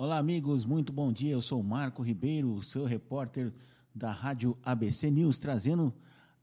Olá, 0.00 0.16
amigos, 0.16 0.64
muito 0.64 0.92
bom 0.92 1.12
dia. 1.12 1.32
Eu 1.32 1.42
sou 1.42 1.60
Marco 1.60 2.04
Ribeiro, 2.04 2.62
seu 2.62 2.84
repórter 2.84 3.52
da 3.92 4.12
Rádio 4.12 4.56
ABC 4.62 5.10
News, 5.10 5.40
trazendo 5.40 5.92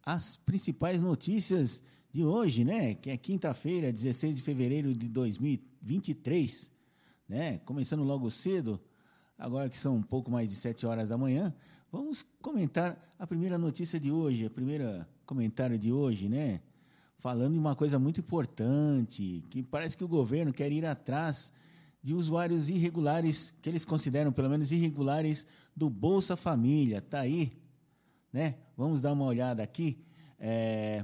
as 0.06 0.36
principais 0.36 1.02
notícias 1.02 1.82
de 2.12 2.26
hoje, 2.26 2.66
né? 2.66 2.96
Que 2.96 3.12
é 3.12 3.16
quinta-feira, 3.16 3.94
16 3.94 4.36
de 4.36 4.42
fevereiro 4.42 4.94
de 4.94 5.08
2023, 5.08 6.70
né? 7.30 7.60
Começando 7.60 8.04
logo 8.04 8.30
cedo, 8.30 8.78
agora 9.38 9.70
que 9.70 9.78
são 9.78 9.96
um 9.96 10.04
pouco 10.04 10.30
mais 10.30 10.50
de 10.50 10.56
7 10.58 10.86
horas 10.86 11.08
da 11.08 11.18
manhã, 11.18 11.56
vamos 11.90 12.26
comentar 12.42 13.02
a 13.18 13.26
primeira 13.26 13.58
notícia 13.58 13.98
de 13.98 14.12
hoje, 14.12 14.48
a 14.48 14.50
primeira 14.50 15.08
comentário 15.26 15.80
de 15.80 15.94
hoje, 15.94 16.28
né? 16.28 16.60
Falando 17.20 17.54
de 17.54 17.60
uma 17.60 17.74
coisa 17.74 17.98
muito 17.98 18.20
importante, 18.20 19.42
que 19.50 19.64
parece 19.64 19.96
que 19.96 20.04
o 20.04 20.10
governo 20.10 20.52
quer 20.52 20.74
ir 20.74 20.86
atrás 20.86 21.50
de 22.06 22.14
usuários 22.14 22.70
irregulares, 22.70 23.52
que 23.64 23.68
eles 23.68 23.84
consideram 23.84 24.32
pelo 24.32 24.48
menos 24.48 24.72
irregulares, 24.72 25.44
do 25.76 25.90
Bolsa 25.90 26.36
Família. 26.36 27.00
Está 27.00 27.22
aí, 27.22 27.52
né? 28.32 28.58
Vamos 28.78 29.02
dar 29.02 29.12
uma 29.12 29.26
olhada 29.26 29.64
aqui. 29.64 29.98
É, 30.40 31.04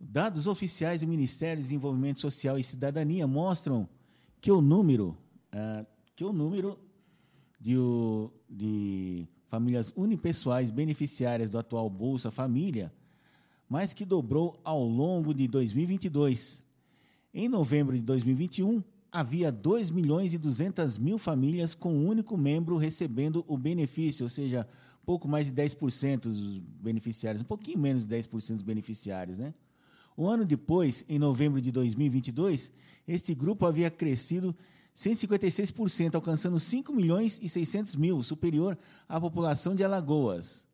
dados 0.00 0.48
oficiais 0.48 1.02
do 1.02 1.06
Ministério 1.06 1.58
de 1.58 1.68
Desenvolvimento 1.68 2.20
Social 2.20 2.58
e 2.58 2.64
Cidadania 2.64 3.28
mostram 3.28 3.88
que 4.40 4.50
o 4.50 4.60
número, 4.60 5.16
é, 5.52 5.86
que 6.16 6.24
o 6.24 6.32
número 6.32 6.80
de, 7.60 7.76
de 8.50 9.28
famílias 9.46 9.92
unipessoais 9.94 10.68
beneficiárias 10.68 11.48
do 11.48 11.60
atual 11.60 11.88
Bolsa 11.88 12.32
Família 12.32 12.92
mais 13.68 13.94
que 13.94 14.04
dobrou 14.04 14.60
ao 14.64 14.84
longo 14.84 15.32
de 15.32 15.46
2022. 15.46 16.60
Em 17.32 17.48
novembro 17.48 17.94
de 17.96 18.02
2021, 18.02 18.82
havia 19.14 19.52
2 19.52 19.92
milhões 19.92 20.34
e 20.34 20.38
200 20.38 20.98
mil 20.98 21.18
famílias 21.18 21.72
com 21.72 21.94
um 21.94 22.08
único 22.08 22.36
membro 22.36 22.76
recebendo 22.76 23.44
o 23.46 23.56
benefício, 23.56 24.24
ou 24.24 24.28
seja, 24.28 24.66
pouco 25.06 25.28
mais 25.28 25.46
de 25.46 25.52
10% 25.52 26.22
dos 26.22 26.58
beneficiários, 26.58 27.40
um 27.40 27.44
pouquinho 27.44 27.78
menos 27.78 28.04
de 28.04 28.12
10% 28.12 28.54
dos 28.54 28.62
beneficiários, 28.62 29.38
né? 29.38 29.54
Um 30.18 30.26
ano 30.26 30.44
depois, 30.44 31.04
em 31.08 31.16
novembro 31.16 31.60
de 31.60 31.70
2022, 31.70 32.72
este 33.06 33.34
grupo 33.34 33.66
havia 33.66 33.88
crescido 33.88 34.54
156%, 34.96 36.16
alcançando 36.16 36.58
5 36.58 36.92
milhões 36.92 37.38
e 37.40 37.48
600 37.48 37.94
mil, 37.94 38.20
superior 38.20 38.76
à 39.08 39.20
população 39.20 39.76
de 39.76 39.84
Alagoas. 39.84 40.66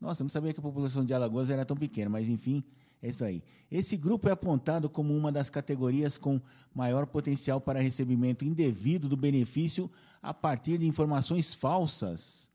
Nossa, 0.00 0.22
eu 0.22 0.24
não 0.24 0.30
sabia 0.30 0.52
que 0.52 0.58
a 0.58 0.62
população 0.62 1.04
de 1.04 1.14
Alagoas 1.14 1.50
era 1.50 1.64
tão 1.64 1.76
pequena, 1.76 2.10
mas 2.10 2.28
enfim, 2.28 2.64
é 3.02 3.08
isso 3.08 3.24
aí. 3.24 3.42
Esse 3.70 3.96
grupo 3.96 4.28
é 4.28 4.32
apontado 4.32 4.88
como 4.88 5.16
uma 5.16 5.30
das 5.30 5.50
categorias 5.50 6.16
com 6.16 6.40
maior 6.74 7.06
potencial 7.06 7.60
para 7.60 7.80
recebimento 7.80 8.44
indevido 8.44 9.08
do 9.08 9.16
benefício 9.16 9.90
a 10.22 10.32
partir 10.32 10.78
de 10.78 10.86
informações 10.86 11.52
falsas. 11.54 12.50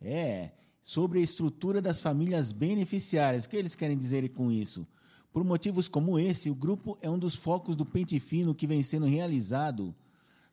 É, 0.00 0.52
sobre 0.88 1.18
a 1.18 1.22
estrutura 1.22 1.82
das 1.82 2.00
famílias 2.00 2.50
beneficiárias. 2.50 3.44
O 3.44 3.48
que 3.50 3.58
eles 3.58 3.74
querem 3.74 3.98
dizer 3.98 4.26
com 4.30 4.50
isso? 4.50 4.86
Por 5.30 5.44
motivos 5.44 5.86
como 5.86 6.18
esse, 6.18 6.48
o 6.48 6.54
grupo 6.54 6.96
é 7.02 7.10
um 7.10 7.18
dos 7.18 7.34
focos 7.34 7.76
do 7.76 7.84
pente 7.84 8.18
fino 8.18 8.54
que 8.54 8.66
vem 8.66 8.82
sendo 8.82 9.04
realizado 9.04 9.94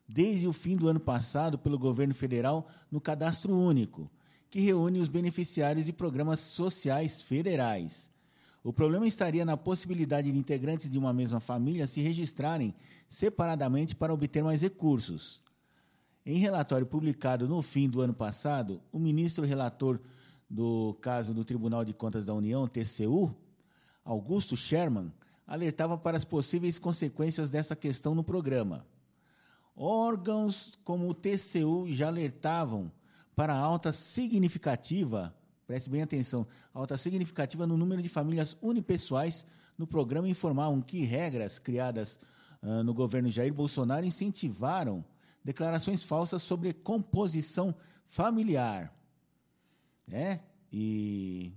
desde 0.06 0.46
o 0.46 0.52
fim 0.52 0.76
do 0.76 0.88
ano 0.88 1.00
passado 1.00 1.58
pelo 1.58 1.78
governo 1.78 2.14
federal 2.14 2.68
no 2.90 3.00
Cadastro 3.00 3.56
Único, 3.56 4.10
que 4.50 4.60
reúne 4.60 5.00
os 5.00 5.08
beneficiários 5.08 5.86
de 5.86 5.92
programas 5.92 6.40
sociais 6.40 7.22
federais. 7.22 8.10
O 8.66 8.72
problema 8.72 9.06
estaria 9.06 9.44
na 9.44 9.56
possibilidade 9.56 10.32
de 10.32 10.36
integrantes 10.36 10.90
de 10.90 10.98
uma 10.98 11.12
mesma 11.12 11.38
família 11.38 11.86
se 11.86 12.00
registrarem 12.00 12.74
separadamente 13.08 13.94
para 13.94 14.12
obter 14.12 14.42
mais 14.42 14.60
recursos. 14.60 15.40
Em 16.26 16.38
relatório 16.38 16.84
publicado 16.84 17.46
no 17.46 17.62
fim 17.62 17.88
do 17.88 18.00
ano 18.00 18.12
passado, 18.12 18.82
o 18.90 18.98
ministro 18.98 19.44
relator 19.44 20.00
do 20.50 20.98
caso 21.00 21.32
do 21.32 21.44
Tribunal 21.44 21.84
de 21.84 21.92
Contas 21.92 22.24
da 22.24 22.34
União, 22.34 22.66
TCU, 22.66 23.32
Augusto 24.04 24.56
Sherman, 24.56 25.12
alertava 25.46 25.96
para 25.96 26.16
as 26.16 26.24
possíveis 26.24 26.76
consequências 26.76 27.48
dessa 27.48 27.76
questão 27.76 28.16
no 28.16 28.24
programa. 28.24 28.84
Órgãos 29.76 30.76
como 30.82 31.08
o 31.08 31.14
TCU 31.14 31.86
já 31.86 32.08
alertavam 32.08 32.90
para 33.36 33.54
a 33.54 33.60
alta 33.60 33.92
significativa 33.92 35.32
preste 35.66 35.90
bem 35.90 36.02
atenção, 36.02 36.46
alta 36.72 36.96
significativa 36.96 37.66
no 37.66 37.76
número 37.76 38.00
de 38.00 38.08
famílias 38.08 38.56
unipessoais 38.62 39.44
no 39.76 39.86
programa 39.86 40.28
informavam 40.28 40.80
que 40.80 41.04
regras 41.04 41.58
criadas 41.58 42.18
uh, 42.62 42.82
no 42.84 42.94
governo 42.94 43.30
Jair 43.30 43.52
Bolsonaro 43.52 44.06
incentivaram 44.06 45.04
declarações 45.44 46.02
falsas 46.02 46.42
sobre 46.42 46.72
composição 46.72 47.74
familiar. 48.08 48.94
É? 50.10 50.38
E, 50.72 51.52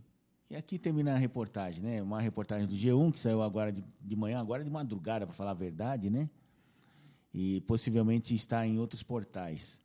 e 0.50 0.56
aqui 0.56 0.80
termina 0.80 1.14
a 1.14 1.18
reportagem, 1.18 1.82
né? 1.82 2.02
Uma 2.02 2.20
reportagem 2.20 2.68
do 2.68 2.76
G1 2.76 3.14
que 3.14 3.20
saiu 3.20 3.44
agora 3.44 3.72
de, 3.72 3.84
de 4.02 4.16
manhã, 4.16 4.40
agora 4.40 4.64
de 4.64 4.70
madrugada, 4.70 5.26
para 5.26 5.36
falar 5.36 5.52
a 5.52 5.56
verdade, 5.56 6.10
né? 6.10 6.30
E 7.32 7.62
possivelmente 7.62 8.34
está 8.34 8.66
em 8.66 8.80
outros 8.80 9.04
portais 9.04 9.79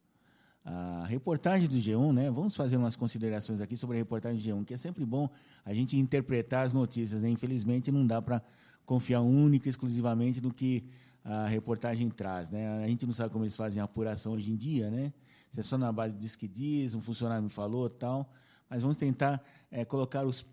a 0.64 1.04
reportagem 1.04 1.68
do 1.68 1.76
G1, 1.76 2.12
né? 2.12 2.30
Vamos 2.30 2.56
fazer 2.56 2.78
umas 2.78 2.96
considerações 2.96 3.60
aqui 3.60 3.76
sobre 3.76 3.96
a 3.96 4.00
reportagem 4.00 4.40
do 4.40 4.48
G1, 4.48 4.64
que 4.64 4.72
é 4.72 4.78
sempre 4.78 5.04
bom 5.04 5.28
a 5.64 5.74
gente 5.74 5.96
interpretar 5.96 6.64
as 6.64 6.72
notícias, 6.72 7.20
né? 7.20 7.28
Infelizmente 7.28 7.92
não 7.92 8.06
dá 8.06 8.22
para 8.22 8.42
confiar 8.86 9.20
única 9.20 9.68
e 9.68 9.70
exclusivamente 9.70 10.40
no 10.40 10.52
que 10.52 10.84
a 11.22 11.46
reportagem 11.46 12.08
traz, 12.08 12.50
né? 12.50 12.82
A 12.82 12.88
gente 12.88 13.04
não 13.04 13.12
sabe 13.12 13.32
como 13.32 13.44
eles 13.44 13.56
fazem 13.56 13.80
a 13.80 13.84
apuração 13.84 14.32
hoje 14.32 14.50
em 14.50 14.56
dia, 14.56 14.90
né? 14.90 15.12
Se 15.52 15.60
é 15.60 15.62
só 15.62 15.76
na 15.76 15.92
base 15.92 16.16
diz 16.16 16.34
que 16.34 16.48
diz, 16.48 16.94
um 16.94 17.00
funcionário 17.00 17.42
me 17.42 17.50
falou, 17.50 17.88
tal, 17.90 18.32
mas 18.68 18.82
vamos 18.82 18.96
tentar 18.96 19.44
é, 19.70 19.84
colocar 19.84 20.24
os, 20.24 20.46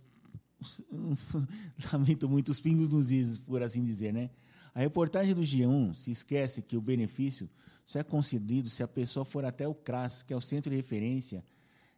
os 0.59 1.19
lamento 1.91 2.27
muito 2.27 2.49
os 2.49 2.59
pingos 2.59 2.89
nos 2.89 3.11
is, 3.11 3.37
por 3.37 3.63
assim 3.63 3.83
dizer, 3.83 4.13
né? 4.13 4.29
A 4.75 4.79
reportagem 4.79 5.33
do 5.33 5.41
G1 5.41 5.93
se 5.95 6.11
esquece 6.11 6.61
que 6.61 6.77
o 6.77 6.81
benefício 6.81 7.49
só 7.85 7.99
é 7.99 8.03
concedido 8.03 8.69
se 8.69 8.83
a 8.83 8.87
pessoa 8.87 9.25
for 9.25 9.45
até 9.45 9.67
o 9.67 9.73
CRAS, 9.73 10.23
que 10.23 10.33
é 10.33 10.35
o 10.35 10.41
Centro 10.41 10.69
de 10.69 10.77
Referência 10.77 11.43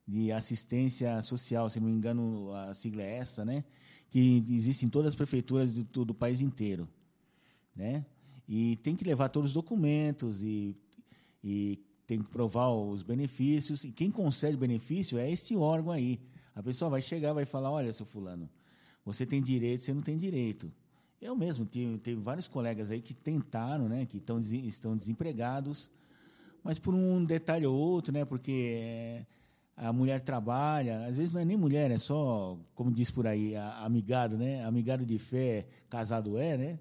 de 0.07 0.31
Assistência 0.31 1.21
Social, 1.21 1.69
se 1.69 1.79
não 1.79 1.87
me 1.87 1.93
engano, 1.93 2.51
a 2.53 2.73
sigla 2.73 3.03
é 3.03 3.17
essa, 3.17 3.45
né? 3.45 3.63
Que 4.09 4.43
existe 4.49 4.85
em 4.85 4.89
todas 4.89 5.09
as 5.09 5.15
prefeituras 5.15 5.71
do, 5.71 6.05
do 6.05 6.13
país 6.13 6.41
inteiro, 6.41 6.87
né? 7.75 8.05
E 8.47 8.75
tem 8.77 8.95
que 8.95 9.03
levar 9.05 9.29
todos 9.29 9.51
os 9.51 9.53
documentos 9.53 10.41
e, 10.41 10.75
e 11.43 11.79
tem 12.05 12.21
que 12.21 12.29
provar 12.29 12.69
os 12.69 13.01
benefícios. 13.01 13.83
E 13.83 13.91
quem 13.91 14.11
concede 14.11 14.57
benefício 14.57 15.17
é 15.17 15.31
esse 15.31 15.55
órgão 15.55 15.91
aí. 15.91 16.19
A 16.53 16.61
pessoa 16.61 16.89
vai 16.89 17.01
chegar, 17.01 17.33
vai 17.33 17.45
falar: 17.45 17.71
olha, 17.71 17.93
seu 17.93 18.05
fulano, 18.05 18.49
você 19.05 19.25
tem 19.25 19.41
direito, 19.41 19.83
você 19.83 19.93
não 19.93 20.01
tem 20.01 20.17
direito. 20.17 20.71
Eu 21.23 21.37
mesmo 21.37 21.65
tive, 21.65 21.97
teve 21.99 22.19
vários 22.19 22.49
colegas 22.49 22.91
aí 22.91 23.01
que 23.01 23.13
tentaram, 23.13 23.87
né, 23.87 24.05
que 24.05 24.19
tão, 24.19 24.39
estão 24.39 24.97
desempregados, 24.97 25.89
mas 26.61 26.77
por 26.77 26.93
um 26.93 27.23
detalhe 27.23 27.65
ou 27.65 27.73
outro, 27.73 28.11
né, 28.11 28.25
porque 28.25 28.73
é, 28.75 29.25
a 29.77 29.93
mulher 29.93 30.19
trabalha, 30.19 31.05
às 31.05 31.15
vezes 31.15 31.31
não 31.31 31.39
é 31.39 31.45
nem 31.45 31.55
mulher, 31.55 31.89
é 31.91 31.97
só, 31.97 32.57
como 32.75 32.91
diz 32.91 33.09
por 33.09 33.25
aí, 33.25 33.55
amigado, 33.55 34.37
né, 34.37 34.65
amigado 34.65 35.05
de 35.05 35.17
fé, 35.17 35.65
casado 35.89 36.37
é, 36.37 36.57
né, 36.57 36.79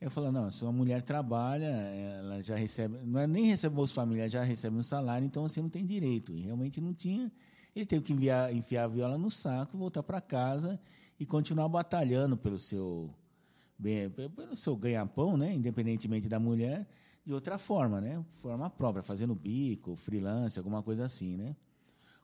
eu 0.00 0.10
falo, 0.10 0.32
não, 0.32 0.50
se 0.50 0.64
uma 0.64 0.72
mulher 0.72 1.02
trabalha, 1.02 1.66
ela 1.66 2.42
já 2.42 2.56
recebe, 2.56 2.98
não 3.04 3.20
é 3.20 3.26
nem 3.28 3.44
recebe 3.44 3.76
Bolsa 3.76 3.94
Família, 3.94 4.28
já 4.28 4.42
recebe 4.42 4.76
um 4.76 4.82
salário, 4.82 5.24
então 5.24 5.44
você 5.44 5.62
não 5.62 5.70
tem 5.70 5.86
direito. 5.86 6.34
E 6.34 6.42
realmente 6.42 6.82
não 6.82 6.92
tinha. 6.92 7.32
Ele 7.74 7.86
teve 7.86 8.04
que 8.04 8.12
enviar, 8.12 8.54
enfiar 8.54 8.84
a 8.84 8.88
viola 8.88 9.16
no 9.16 9.30
saco, 9.30 9.78
voltar 9.78 10.02
para 10.02 10.20
casa 10.20 10.78
e 11.18 11.24
continuar 11.24 11.68
batalhando 11.68 12.36
pelo 12.36 12.58
seu 12.58 13.10
pelo 14.34 14.56
seu 14.56 14.76
ganha-pão, 14.76 15.36
né, 15.36 15.52
independentemente 15.52 16.28
da 16.28 16.40
mulher, 16.40 16.88
de 17.24 17.32
outra 17.32 17.58
forma, 17.58 18.00
né, 18.00 18.24
forma 18.36 18.70
própria, 18.70 19.02
fazendo 19.02 19.34
bico, 19.34 19.96
freelance, 19.96 20.58
alguma 20.58 20.82
coisa 20.82 21.04
assim, 21.04 21.36
né. 21.36 21.56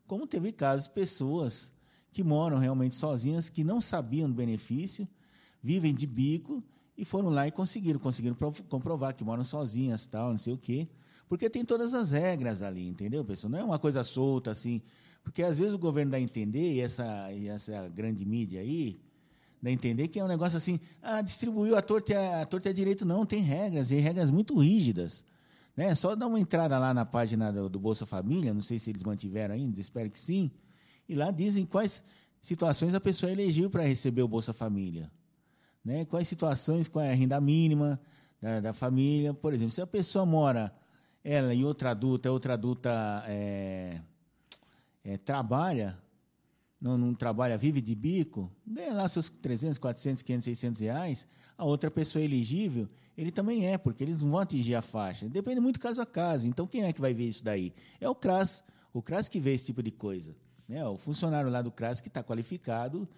Como 0.06 0.26
teve 0.26 0.52
casos 0.52 0.86
de 0.86 0.94
pessoas 0.94 1.72
que 2.12 2.22
moram 2.22 2.58
realmente 2.58 2.94
sozinhas, 2.94 3.48
que 3.48 3.64
não 3.64 3.80
sabiam 3.80 4.28
do 4.28 4.34
benefício, 4.34 5.08
vivem 5.62 5.94
de 5.94 6.06
bico 6.06 6.62
e 6.96 7.04
foram 7.04 7.30
lá 7.30 7.46
e 7.46 7.50
conseguiram, 7.50 7.98
conseguiram 7.98 8.36
comprovar 8.68 9.14
que 9.14 9.24
moram 9.24 9.44
sozinhas, 9.44 10.06
tal, 10.06 10.30
não 10.30 10.38
sei 10.38 10.52
o 10.52 10.58
quê, 10.58 10.88
porque 11.28 11.48
tem 11.48 11.64
todas 11.64 11.94
as 11.94 12.12
regras 12.12 12.60
ali, 12.60 12.86
entendeu, 12.86 13.24
pessoal? 13.24 13.50
Não 13.50 13.58
é 13.58 13.64
uma 13.64 13.78
coisa 13.78 14.04
solta 14.04 14.50
assim, 14.50 14.82
porque 15.22 15.42
às 15.42 15.56
vezes 15.56 15.72
o 15.72 15.78
governo 15.78 16.10
dá 16.10 16.18
a 16.18 16.20
entender, 16.20 16.74
e 16.74 16.80
essa, 16.80 17.32
e 17.32 17.48
essa 17.48 17.88
grande 17.88 18.24
mídia 18.26 18.60
aí, 18.60 19.00
A 19.64 19.70
entender 19.70 20.08
que 20.08 20.18
é 20.18 20.24
um 20.24 20.28
negócio 20.28 20.58
assim, 20.58 20.80
ah, 21.00 21.22
distribuiu 21.22 21.76
a 21.76 21.82
torta, 21.82 22.40
a 22.40 22.46
torta 22.46 22.70
é 22.70 22.72
direito. 22.72 23.04
Não, 23.04 23.24
tem 23.24 23.40
regras, 23.40 23.90
e 23.90 23.96
regras 23.96 24.30
muito 24.30 24.58
rígidas. 24.58 25.24
Né? 25.76 25.94
Só 25.94 26.16
dá 26.16 26.26
uma 26.26 26.40
entrada 26.40 26.78
lá 26.78 26.92
na 26.92 27.04
página 27.04 27.52
do, 27.52 27.68
do, 27.68 27.78
Bolsa 27.78 28.04
Família, 28.04 28.52
não 28.52 28.62
sei 28.62 28.78
se 28.78 28.90
eles 28.90 29.02
mantiveram 29.02 29.54
ainda, 29.54 29.80
espero 29.80 30.10
que 30.10 30.18
sim. 30.18 30.50
E 31.08 31.14
lá 31.14 31.30
dizem 31.30 31.64
quais 31.64 32.02
situações 32.40 32.94
a 32.94 33.00
pessoa 33.00 33.30
elegeu 33.30 33.70
para 33.70 33.84
receber 33.84 34.22
o 34.22 34.28
Bolsa 34.28 34.52
Família. 34.52 35.10
Né? 35.84 36.04
Quais 36.04 36.26
situações, 36.26 36.88
qual 36.88 37.04
é 37.04 37.12
a 37.12 37.14
renda 37.14 37.40
mínima 37.40 38.00
da, 38.42 38.60
da 38.60 38.72
família. 38.72 39.32
Por 39.32 39.54
exemplo, 39.54 39.72
se 39.72 39.80
a 39.80 39.86
pessoa 39.86 40.26
mora 40.26 40.74
ela 41.22 41.54
e 41.54 41.64
outra 41.64 41.90
adulta, 41.90 42.30
outra 42.32 42.54
adulta 42.54 43.22
é, 43.28 44.00
é, 45.04 45.16
trabalha, 45.16 45.96
não, 46.82 46.98
não, 46.98 47.14
trabalha, 47.14 47.56
vive 47.56 47.80
de 47.80 47.94
bico, 47.94 48.50
ganha 48.66 48.92
lá 48.92 49.08
seus 49.08 49.28
300, 49.28 49.78
400, 49.78 50.20
500, 50.20 50.44
600 50.44 50.80
reais, 50.80 51.28
a 51.56 51.64
outra 51.64 51.88
pessoa 51.88 52.20
é 52.20 52.24
elegível, 52.24 52.88
ele 53.16 53.30
também 53.30 53.68
é, 53.68 53.78
porque 53.78 54.02
eles 54.02 54.20
não 54.20 54.32
vão 54.32 54.40
atingir 54.40 54.74
a 54.74 54.82
faixa. 54.82 55.28
Depende 55.28 55.60
muito 55.60 55.78
caso 55.78 56.00
a 56.00 56.06
caso. 56.06 56.46
Então, 56.46 56.66
quem 56.66 56.82
é 56.82 56.92
que 56.92 57.00
vai 57.00 57.14
ver 57.14 57.28
isso 57.28 57.44
daí? 57.44 57.72
É 58.00 58.08
o 58.08 58.14
CRAS. 58.14 58.64
O 58.92 59.00
CRAS 59.00 59.28
que 59.28 59.38
vê 59.38 59.52
esse 59.52 59.66
tipo 59.66 59.82
de 59.82 59.90
coisa. 59.90 60.34
Né? 60.68 60.84
O 60.86 60.96
funcionário 60.96 61.50
lá 61.50 61.62
do 61.62 61.70
CRAS 61.70 62.00
que 62.00 62.08
está 62.08 62.22
qualificado 62.22 63.08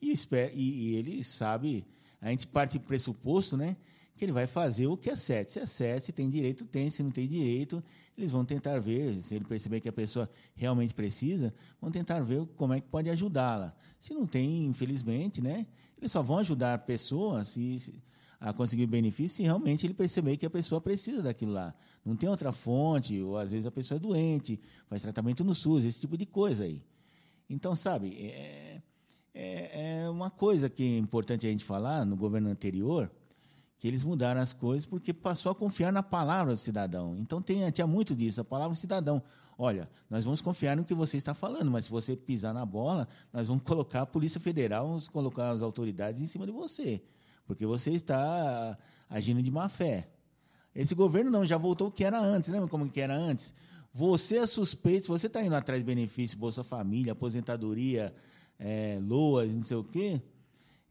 e, 0.00 0.10
espera, 0.10 0.50
e, 0.54 0.60
e, 0.60 0.94
ele 0.94 1.22
sabe. 1.24 1.84
A 2.20 2.30
gente 2.30 2.46
parte 2.46 2.78
do 2.78 2.84
pressuposto 2.84 3.56
né, 3.56 3.76
que 4.16 4.24
ele 4.24 4.32
vai 4.32 4.46
fazer 4.46 4.86
o 4.86 4.96
que 4.96 5.10
é 5.10 5.16
certo. 5.16 5.52
Se 5.52 5.60
é 5.60 5.66
certo, 5.66 6.04
se 6.04 6.12
tem 6.12 6.28
direito, 6.28 6.64
tem. 6.64 6.90
Se 6.90 7.02
não 7.02 7.10
tem 7.10 7.26
direito, 7.26 7.82
eles 8.16 8.30
vão 8.30 8.44
tentar 8.44 8.78
ver. 8.78 9.20
Se 9.22 9.34
ele 9.34 9.44
perceber 9.44 9.80
que 9.80 9.88
a 9.88 9.92
pessoa 9.92 10.30
realmente 10.54 10.94
precisa, 10.94 11.52
vão 11.80 11.90
tentar 11.90 12.20
ver 12.20 12.46
como 12.56 12.72
é 12.74 12.80
que 12.80 12.88
pode 12.88 13.08
ajudá-la. 13.10 13.74
Se 13.98 14.12
não 14.14 14.26
tem, 14.26 14.66
infelizmente, 14.66 15.40
né, 15.40 15.66
eles 15.98 16.12
só 16.12 16.22
vão 16.22 16.38
ajudar 16.38 16.74
a 16.74 16.78
pessoa 16.78 17.44
se, 17.44 17.78
se 17.78 18.02
a 18.42 18.52
conseguir 18.52 18.86
benefício 18.86 19.36
se 19.36 19.42
realmente 19.44 19.86
ele 19.86 19.94
perceber 19.94 20.36
que 20.36 20.44
a 20.44 20.50
pessoa 20.50 20.80
precisa 20.80 21.22
daquilo 21.22 21.52
lá. 21.52 21.72
Não 22.04 22.16
tem 22.16 22.28
outra 22.28 22.50
fonte, 22.50 23.20
ou 23.22 23.38
às 23.38 23.52
vezes 23.52 23.66
a 23.66 23.70
pessoa 23.70 23.96
é 23.96 24.00
doente, 24.00 24.60
faz 24.88 25.02
tratamento 25.02 25.44
no 25.44 25.54
SUS, 25.54 25.84
esse 25.84 26.00
tipo 26.00 26.16
de 26.16 26.26
coisa 26.26 26.64
aí. 26.64 26.82
Então, 27.48 27.76
sabe, 27.76 28.16
é, 28.18 28.82
é, 29.32 30.00
é 30.02 30.10
uma 30.10 30.28
coisa 30.28 30.68
que 30.68 30.82
é 30.82 30.98
importante 30.98 31.46
a 31.46 31.50
gente 31.50 31.64
falar 31.64 32.04
no 32.04 32.16
governo 32.16 32.48
anterior, 32.48 33.08
que 33.82 33.88
eles 33.88 34.04
mudaram 34.04 34.40
as 34.40 34.52
coisas 34.52 34.86
porque 34.86 35.12
passou 35.12 35.50
a 35.50 35.54
confiar 35.56 35.92
na 35.92 36.04
palavra 36.04 36.54
do 36.54 36.58
cidadão. 36.58 37.16
Então, 37.18 37.42
tem, 37.42 37.68
tinha 37.72 37.86
muito 37.86 38.14
disso, 38.14 38.40
a 38.40 38.44
palavra 38.44 38.76
do 38.76 38.78
cidadão. 38.78 39.20
Olha, 39.58 39.90
nós 40.08 40.24
vamos 40.24 40.40
confiar 40.40 40.76
no 40.76 40.84
que 40.84 40.94
você 40.94 41.16
está 41.16 41.34
falando, 41.34 41.68
mas 41.68 41.86
se 41.86 41.90
você 41.90 42.14
pisar 42.14 42.54
na 42.54 42.64
bola, 42.64 43.08
nós 43.32 43.48
vamos 43.48 43.64
colocar 43.64 44.02
a 44.02 44.06
Polícia 44.06 44.40
Federal, 44.40 44.86
vamos 44.86 45.08
colocar 45.08 45.50
as 45.50 45.62
autoridades 45.62 46.22
em 46.22 46.26
cima 46.26 46.46
de 46.46 46.52
você 46.52 47.02
porque 47.46 47.66
você 47.66 47.90
está 47.90 48.78
agindo 49.08 49.42
de 49.42 49.50
má 49.50 49.68
fé. 49.68 50.08
Esse 50.74 50.94
governo 50.94 51.30
não, 51.30 51.44
já 51.44 51.58
voltou 51.58 51.88
o 51.88 51.90
que 51.90 52.04
era 52.04 52.18
antes, 52.18 52.48
lembra 52.48 52.68
como 52.68 52.88
que 52.88 53.00
era 53.00 53.14
antes? 53.14 53.52
Você 53.92 54.38
é 54.38 54.46
suspeito, 54.46 55.08
você 55.08 55.26
está 55.26 55.42
indo 55.42 55.54
atrás 55.54 55.80
de 55.80 55.84
benefício, 55.84 56.38
Bolsa 56.38 56.64
Família, 56.64 57.12
aposentadoria, 57.12 58.14
é, 58.58 58.98
LOAS, 59.02 59.52
não 59.52 59.62
sei 59.62 59.76
o 59.76 59.84
quê, 59.84 60.22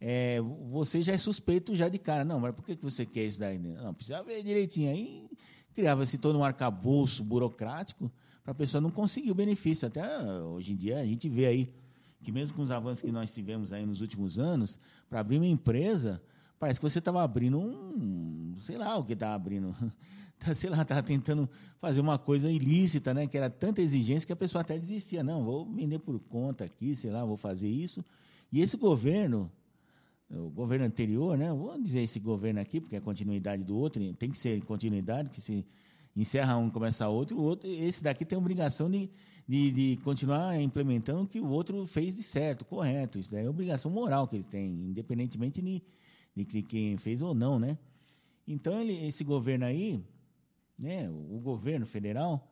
é, 0.01 0.41
você 0.69 1.01
já 1.01 1.13
é 1.13 1.17
suspeito 1.17 1.75
já 1.75 1.87
de 1.87 1.97
cara. 1.97 2.25
Não, 2.25 2.39
mas 2.39 2.53
por 2.53 2.65
que, 2.65 2.75
você 2.81 3.05
quer 3.05 3.25
isso 3.25 3.39
daí? 3.39 3.57
Não, 3.57 3.93
precisa 3.93 4.21
ver 4.23 4.43
direitinho. 4.43 4.89
Aí 4.89 5.29
criava-se 5.73 6.17
todo 6.17 6.37
um 6.37 6.43
arcabouço 6.43 7.23
burocrático 7.23 8.11
para 8.43 8.51
a 8.51 8.55
pessoa 8.55 8.81
não 8.81 8.89
conseguir 8.89 9.31
o 9.31 9.35
benefício. 9.35 9.87
Até 9.87 10.03
hoje 10.41 10.73
em 10.73 10.75
dia 10.75 10.99
a 10.99 11.05
gente 11.05 11.29
vê 11.29 11.45
aí 11.45 11.73
que 12.23 12.31
mesmo 12.31 12.55
com 12.57 12.63
os 12.63 12.71
avanços 12.71 13.01
que 13.01 13.11
nós 13.11 13.33
tivemos 13.33 13.71
aí 13.71 13.85
nos 13.85 14.01
últimos 14.01 14.37
anos, 14.37 14.79
para 15.09 15.19
abrir 15.21 15.37
uma 15.37 15.47
empresa, 15.47 16.21
Parece 16.61 16.79
que 16.79 16.87
você 16.87 16.99
estava 16.99 17.23
abrindo 17.23 17.57
um. 17.57 18.55
Sei 18.59 18.77
lá 18.77 18.95
o 18.95 19.03
que 19.03 19.13
estava 19.13 19.33
abrindo. 19.33 19.75
Tá, 20.43 20.55
sei 20.55 20.71
lá, 20.71 20.81
estava 20.81 21.03
tentando 21.03 21.47
fazer 21.79 22.01
uma 22.01 22.17
coisa 22.17 22.49
ilícita, 22.49 23.13
né? 23.13 23.27
Que 23.27 23.37
era 23.37 23.47
tanta 23.47 23.79
exigência 23.79 24.25
que 24.25 24.33
a 24.33 24.35
pessoa 24.35 24.63
até 24.63 24.75
desistia. 24.75 25.23
Não, 25.23 25.43
vou 25.43 25.71
vender 25.71 25.99
por 25.99 26.19
conta 26.19 26.63
aqui, 26.63 26.95
sei 26.95 27.11
lá, 27.11 27.23
vou 27.23 27.37
fazer 27.37 27.69
isso. 27.69 28.03
E 28.51 28.59
esse 28.59 28.75
governo, 28.75 29.51
o 30.33 30.49
governo 30.49 30.85
anterior, 30.85 31.37
né? 31.37 31.51
Vou 31.53 31.79
dizer 31.81 32.01
esse 32.01 32.19
governo 32.19 32.59
aqui, 32.59 32.79
porque 32.79 32.95
é 32.95 32.99
continuidade 32.99 33.63
do 33.63 33.77
outro, 33.77 34.01
tem 34.13 34.29
que 34.29 34.37
ser 34.37 34.61
continuidade, 34.63 35.29
que 35.29 35.41
se 35.41 35.65
encerra 36.15 36.57
um, 36.57 36.69
começa 36.69 37.07
outro, 37.07 37.37
o 37.37 37.41
outro, 37.41 37.69
esse 37.69 38.03
daqui 38.03 38.25
tem 38.25 38.35
a 38.35 38.39
obrigação 38.39 38.89
de, 38.89 39.09
de, 39.47 39.71
de, 39.71 39.97
continuar 40.03 40.59
implementando 40.59 41.23
o 41.23 41.27
que 41.27 41.39
o 41.39 41.47
outro 41.47 41.85
fez 41.85 42.15
de 42.15 42.23
certo, 42.23 42.65
correto. 42.65 43.19
Isso 43.19 43.31
daí 43.31 43.45
é 43.45 43.49
obrigação 43.49 43.89
moral 43.89 44.27
que 44.27 44.35
ele 44.35 44.43
tem, 44.43 44.69
independentemente 44.69 45.61
de 45.61 45.81
de 46.35 46.45
quem 46.63 46.97
fez 46.97 47.21
ou 47.21 47.33
não, 47.33 47.59
né? 47.59 47.77
Então, 48.47 48.79
ele, 48.79 49.05
esse 49.05 49.23
governo 49.23 49.65
aí, 49.65 50.03
né, 50.77 51.09
o 51.09 51.39
governo 51.39 51.85
federal, 51.85 52.49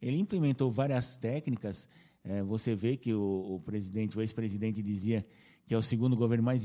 ele 0.00 0.18
implementou 0.18 0.70
várias 0.70 1.16
técnicas. 1.16 1.88
É, 2.22 2.42
você 2.42 2.74
vê 2.74 2.96
que 2.96 3.12
o, 3.12 3.54
o 3.54 3.60
presidente, 3.60 4.16
o 4.16 4.20
ex-presidente 4.20 4.82
dizia 4.82 5.26
que 5.66 5.74
é 5.74 5.78
o 5.78 5.82
segundo 5.82 6.16
governo 6.16 6.44
mais 6.44 6.62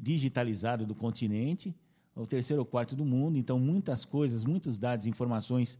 digitalizado 0.00 0.86
do 0.86 0.94
continente, 0.94 1.74
o 2.14 2.26
terceiro 2.26 2.62
ou 2.62 2.66
quarto 2.66 2.94
do 2.94 3.04
mundo. 3.04 3.38
Então, 3.38 3.58
muitas 3.58 4.04
coisas, 4.04 4.44
muitos 4.44 4.78
dados, 4.78 5.06
informações, 5.06 5.78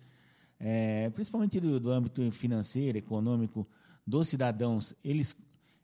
é, 0.58 1.10
principalmente 1.10 1.60
do, 1.60 1.78
do 1.78 1.90
âmbito 1.90 2.30
financeiro, 2.30 2.96
econômico, 2.96 3.66
dos 4.06 4.28
cidadãos, 4.28 4.94
eles 5.04 5.36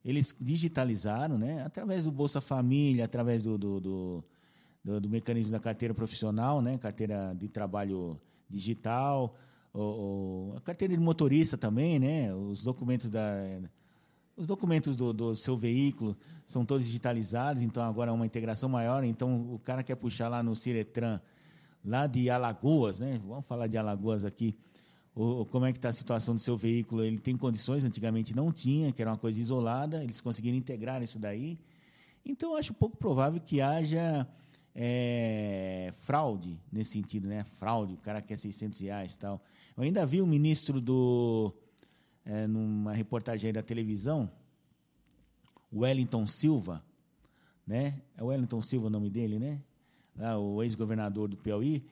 eles 0.05 0.37
digitalizaram, 0.39 1.39
né, 1.39 1.63
através 1.65 2.05
do 2.05 2.13
Bolsa 2.13 2.39
Família, 2.39 3.07
através 3.07 3.43
do, 3.43 3.57
do, 3.57 3.81
do, 3.81 4.25
do, 4.85 5.01
do 5.01 5.09
mecanismo 5.09 5.51
da 5.51 5.59
carteira 5.59 5.95
profissional, 5.95 6.61
né, 6.61 6.77
carteira 6.77 7.35
de 7.35 7.49
trabalho 7.49 8.21
digital, 8.49 9.35
a 10.55 10.61
carteira 10.61 10.95
de 10.95 11.01
motorista 11.01 11.57
também, 11.57 11.99
né, 11.99 12.35
os 12.35 12.63
documentos 12.63 13.11
da 13.11 13.25
os 14.37 14.47
documentos 14.47 14.97
do, 14.97 15.13
do, 15.13 15.37
seu 15.37 15.57
veículo 15.57 16.17
são 16.45 16.65
todos 16.65 16.87
digitalizados, 16.87 17.63
então 17.63 17.83
agora 17.83 18.11
é 18.11 18.15
uma 18.15 18.27
integração 18.27 18.69
maior. 18.69 19.05
Então 19.05 19.55
o 19.55 19.59
cara 19.59 19.83
quer 19.83 19.95
puxar 19.97 20.29
lá 20.29 20.43
no 20.43 20.57
Ciretran, 20.57 21.21
lá 21.85 22.07
de 22.07 22.29
Alagoas, 22.29 22.99
né? 22.99 23.21
Vamos 23.27 23.47
falar 23.47 23.67
de 23.67 23.79
Alagoas 23.79 24.25
aqui 24.25 24.57
o, 25.15 25.45
como 25.47 25.65
é 25.65 25.73
que 25.73 25.79
está 25.79 25.91
a 25.91 25.93
situação 25.93 26.35
do 26.35 26.41
seu 26.41 26.57
veículo. 26.57 27.05
Ele 27.05 27.19
tem 27.19 27.37
condições, 27.37 27.85
antigamente 27.85 28.35
não 28.35 28.51
tinha, 28.51 28.93
que 28.93 29.01
era 29.01 29.11
uma 29.11 29.19
coisa 29.19 29.41
isolada, 29.41 30.03
eles 30.03 30.21
conseguiram 30.21 30.57
integrar 30.57 31.03
isso 31.03 31.19
daí. 31.19 31.59
Então, 32.27 32.57
acho 32.57 32.75
pouco 32.75 32.97
provável 32.97 33.41
que 33.41 33.61
haja 33.61 34.27
é, 34.75 35.93
fraude 36.01 36.59
nesse 36.73 36.93
sentido, 36.93 37.29
né? 37.29 37.45
Fraude, 37.59 37.95
o 37.95 37.99
cara 37.99 38.21
quer 38.21 38.37
600 38.37 38.81
reais 38.81 39.17
tal. 39.17 39.41
Eu 39.77 39.85
ainda 39.85 40.05
vi 40.05 40.21
o 40.21 40.27
ministro 40.27 40.81
do... 40.81 41.55
É, 42.25 42.47
numa 42.47 42.93
reportagem 42.93 43.53
da 43.53 43.63
televisão, 43.63 44.31
Wellington 45.73 46.27
Silva, 46.27 46.83
né? 47.67 48.01
É 48.17 48.23
Wellington 48.23 48.63
Silva 48.63 48.87
o 48.87 48.91
nome 48.91 49.11
dele, 49.11 49.39
né? 49.39 49.61
O 50.39 50.63
ex-governador 50.63 51.29
do 51.29 51.37
Piauí, 51.37 51.85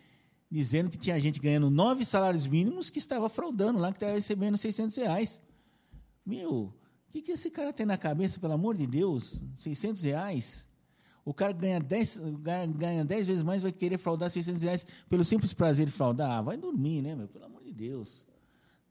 dizendo 0.51 0.89
que 0.89 0.97
tinha 0.97 1.19
gente 1.19 1.41
ganhando 1.41 1.69
nove 1.69 2.05
salários 2.05 2.47
mínimos 2.47 2.89
que 2.89 2.99
estava 2.99 3.29
fraudando 3.29 3.79
lá, 3.79 3.91
que 3.91 3.97
estava 3.97 4.13
recebendo 4.13 4.57
600 4.57 4.97
reais. 4.97 5.41
Meu, 6.25 6.73
o 7.09 7.13
que, 7.13 7.21
que 7.21 7.33
esse 7.33 7.51
cara 7.51 7.73
tem 7.73 7.85
na 7.85 7.99
cabeça, 7.99 8.39
pelo 8.39 8.53
amor 8.53 8.77
de 8.77 8.87
Deus? 8.87 9.43
600 9.57 10.03
reais? 10.03 10.69
O 11.25 11.33
cara 11.33 11.53
ganha 11.53 11.79
10, 11.79 12.21
ganha 12.77 13.05
10 13.05 13.27
vezes 13.27 13.43
mais 13.43 13.63
vai 13.63 13.73
querer 13.73 13.99
fraudar 13.99 14.31
600 14.31 14.63
reais 14.63 14.87
pelo 15.09 15.25
simples 15.25 15.53
prazer 15.53 15.87
de 15.87 15.93
fraudar? 15.93 16.31
Ah, 16.31 16.43
vai 16.43 16.57
dormir, 16.57 17.03
né, 17.03 17.15
meu? 17.15 17.29
Pelo 17.29 17.45
amor 17.45 17.63
de 17.63 17.73
Deus. 17.73 18.27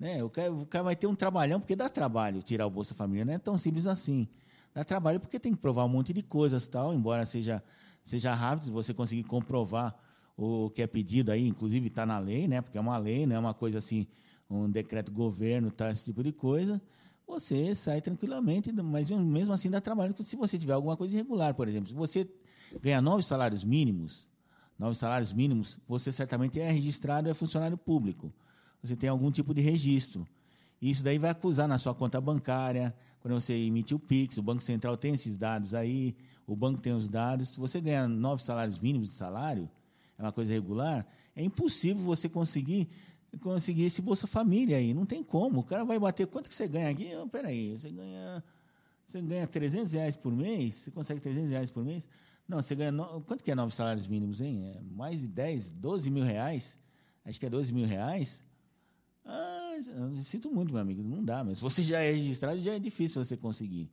Né? 0.02 0.24
O, 0.24 0.32
cara, 0.32 0.52
o 0.52 0.66
cara 0.66 0.84
vai 0.84 0.96
ter 0.96 1.06
um 1.06 1.14
trabalhão, 1.14 1.60
porque 1.60 1.76
dá 1.76 1.88
trabalho 1.88 2.42
tirar 2.42 2.66
o 2.66 2.72
Bolsa 2.72 2.96
Família, 2.96 3.24
não 3.24 3.34
é 3.34 3.38
tão 3.38 3.56
simples 3.60 3.86
assim. 3.86 4.28
Dá 4.74 4.84
trabalho 4.84 5.20
porque 5.20 5.40
tem 5.40 5.54
que 5.54 5.60
provar 5.60 5.86
um 5.86 5.90
monte 5.90 6.12
de 6.12 6.24
coisas, 6.24 6.68
tal, 6.68 6.92
embora 6.92 7.24
seja, 7.24 7.64
seja 8.04 8.34
rápido, 8.34 8.72
você 8.72 8.96
conseguir 8.96 9.24
comprovar 9.26 9.96
o 10.36 10.72
que 10.72 10.82
é 10.82 10.88
pedido 10.88 11.32
aí, 11.32 11.48
inclusive 11.48 11.86
está 11.86 12.04
na 12.04 12.18
lei, 12.18 12.48
né? 12.48 12.62
Porque 12.62 12.80
é 12.80 12.82
uma 12.82 12.98
lei, 12.98 13.28
não 13.28 13.36
é 13.36 13.40
uma 13.40 13.54
coisa 13.54 13.78
assim, 13.78 14.08
um 14.50 14.68
decreto 14.72 15.12
governo, 15.12 15.70
tá, 15.70 15.92
esse 15.92 16.06
tipo 16.06 16.24
de 16.24 16.32
coisa. 16.32 16.82
Você 17.28 17.76
sai 17.76 18.02
tranquilamente, 18.02 18.74
mas 18.74 19.08
mesmo 19.12 19.54
assim 19.54 19.70
dá 19.70 19.80
trabalho 19.80 20.16
se 20.24 20.36
você 20.36 20.58
tiver 20.58 20.74
alguma 20.74 20.98
coisa 20.98 21.14
irregular, 21.14 21.54
por 21.54 21.68
exemplo. 21.68 21.90
Se 21.90 21.94
você 21.94 22.28
ganha 22.82 23.04
nove 23.04 23.22
salários 23.22 23.64
mínimos, 23.64 24.28
nove 24.80 24.96
salários 24.96 25.32
mínimos, 25.32 25.78
você 25.88 26.12
certamente 26.12 26.60
é 26.60 26.72
registrado, 26.72 27.30
é 27.30 27.36
funcionário 27.36 27.78
público. 27.78 28.34
Você 28.82 28.96
tem 28.96 29.10
algum 29.10 29.32
tipo 29.32 29.54
de 29.54 29.62
registro. 29.62 30.28
Isso 30.82 31.04
daí 31.04 31.18
vai 31.18 31.30
acusar 31.30 31.68
na 31.68 31.78
sua 31.78 31.94
conta 31.94 32.20
bancária, 32.20 32.96
quando 33.20 33.40
você 33.40 33.54
emite 33.54 33.94
o 33.94 34.00
PIX, 34.00 34.38
o 34.38 34.42
Banco 34.42 34.64
Central 34.64 34.98
tem 34.98 35.14
esses 35.14 35.38
dados 35.38 35.76
aí, 35.76 36.16
o 36.48 36.56
banco 36.56 36.82
tem 36.82 36.92
os 36.92 37.08
dados. 37.08 37.50
Se 37.50 37.60
você 37.60 37.80
ganha 37.80 38.08
nove 38.08 38.44
salários 38.44 38.80
mínimos 38.80 39.10
de 39.10 39.14
salário, 39.14 39.70
é 40.18 40.22
uma 40.24 40.32
coisa 40.32 40.52
regular, 40.52 41.06
é 41.36 41.44
impossível 41.44 42.04
você 42.04 42.28
conseguir 42.28 42.90
conseguir 43.40 43.84
esse 43.84 44.02
Bolsa 44.02 44.28
Família 44.28 44.78
aí. 44.78 44.94
Não 44.94 45.06
tem 45.06 45.24
como. 45.24 45.62
O 45.62 45.64
cara 45.64 45.86
vai 45.86 45.98
bater. 45.98 46.28
Quanto 46.28 46.50
que 46.50 46.56
você 46.56 46.68
ganha 46.68 46.90
aqui? 46.90 47.12
Oh, 47.16 47.28
peraí, 47.28 47.78
você 47.78 47.90
ganha, 47.90 48.44
você 49.06 49.22
ganha 49.22 49.48
300 49.48 49.94
reais 49.94 50.16
por 50.16 50.34
mês? 50.34 50.76
Você 50.76 50.92
consegue 50.92 51.22
300 51.22 51.50
reais 51.50 51.72
por 51.72 51.84
mês? 51.84 52.08
Não, 52.48 52.62
você 52.62 52.76
ganha. 52.76 52.92
No, 52.92 53.22
quanto 53.22 53.44
que 53.44 53.52
é 53.52 53.56
nove 53.56 53.74
salários 53.74 54.08
mínimos, 54.08 54.42
hein? 54.42 54.74
É 54.76 54.82
mais 54.82 55.22
de 55.22 55.28
10, 55.28 55.72
12 55.72 56.10
mil 56.10 56.24
reais? 56.24 56.78
Acho 57.24 57.40
que 57.40 57.46
é 57.46 57.50
12 57.50 57.72
mil 57.72 57.86
reais. 57.86 58.44
Ah, 59.26 59.74
sinto 60.24 60.52
muito, 60.52 60.74
meu 60.74 60.82
amigo. 60.82 61.04
Não 61.04 61.24
dá, 61.24 61.44
mas 61.44 61.58
se 61.58 61.64
você 61.64 61.84
já 61.84 62.00
é 62.00 62.12
registrado, 62.12 62.62
já 62.62 62.74
é 62.74 62.80
difícil 62.80 63.24
você 63.24 63.38
conseguir. 63.38 63.90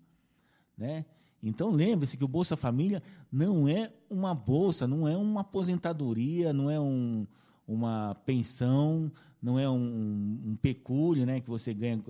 Né? 0.77 1.05
Então 1.43 1.71
lembre-se 1.71 2.17
que 2.17 2.25
o 2.25 2.29
Bolsa 2.29 2.57
Família 2.57 3.03
não 3.31 3.69
é 3.69 3.93
uma 4.11 4.35
bolsa, 4.35 4.87
não 4.87 5.07
é 5.07 5.17
uma 5.17 5.43
aposentadoria, 5.43 6.53
não 6.53 6.71
é 6.71 6.81
um, 6.81 7.27
uma 7.67 8.15
pensão, 8.27 9.11
não 9.41 9.59
é 9.59 9.69
um, 9.69 10.41
um 10.47 10.57
pecúlio, 10.57 11.25
né, 11.25 11.41
que 11.41 11.49
você 11.49 11.73
ganha 11.73 12.03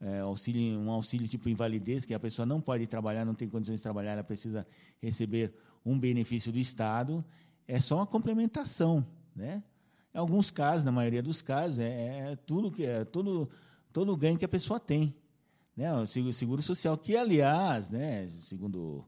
é, 0.00 0.20
auxílio, 0.20 0.78
um 0.78 0.90
auxílio 0.90 1.28
tipo 1.28 1.48
invalidez, 1.48 2.04
que 2.04 2.14
a 2.14 2.20
pessoa 2.20 2.46
não 2.46 2.60
pode 2.60 2.86
trabalhar, 2.86 3.24
não 3.24 3.34
tem 3.34 3.48
condições 3.48 3.76
de 3.76 3.82
trabalhar, 3.82 4.12
ela 4.12 4.24
precisa 4.24 4.66
receber 5.02 5.52
um 5.84 5.98
benefício 5.98 6.50
do 6.50 6.58
Estado. 6.58 7.24
É 7.68 7.78
só 7.80 7.96
uma 7.96 8.06
complementação, 8.06 9.04
né? 9.34 9.62
Em 10.16 10.18
alguns 10.18 10.50
casos, 10.50 10.82
na 10.82 10.90
maioria 10.90 11.22
dos 11.22 11.42
casos, 11.42 11.78
é, 11.78 12.30
é 12.32 12.36
tudo 12.46 12.70
que 12.70 12.86
é 12.86 13.04
todo 13.04 13.50
todo 13.92 14.10
o 14.10 14.16
ganho 14.16 14.38
que 14.38 14.46
a 14.46 14.48
pessoa 14.48 14.80
tem, 14.80 15.14
né? 15.76 15.92
O 15.92 16.06
seguro 16.06 16.62
social 16.62 16.96
que, 16.96 17.14
aliás, 17.14 17.90
né, 17.90 18.26
segundo 18.40 19.04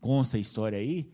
consta 0.00 0.38
a 0.38 0.40
história 0.40 0.78
aí, 0.78 1.12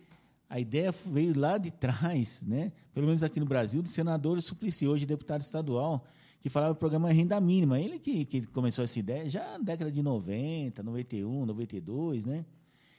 a 0.49 0.61
ideia 0.61 0.95
veio 1.05 1.37
lá 1.37 1.59
de 1.59 1.73
trás, 1.73 2.45
né? 2.47 2.71
Pelo 2.95 3.07
menos 3.07 3.25
aqui 3.25 3.41
no 3.41 3.47
Brasil, 3.47 3.83
do 3.83 3.89
senador 3.89 4.41
Suplicy, 4.41 4.87
hoje 4.87 5.05
deputado 5.05 5.41
estadual, 5.41 6.05
que 6.41 6.49
falava 6.49 6.75
do 6.75 6.79
programa 6.79 7.11
Renda 7.11 7.41
Mínima. 7.41 7.81
Ele 7.81 7.99
que, 7.99 8.25
que 8.25 8.47
começou 8.47 8.85
essa 8.85 9.01
ideia 9.01 9.29
já 9.29 9.59
na 9.59 9.65
década 9.65 9.91
de 9.91 10.01
90, 10.01 10.81
91, 10.81 11.45
92, 11.45 12.25
né? 12.25 12.45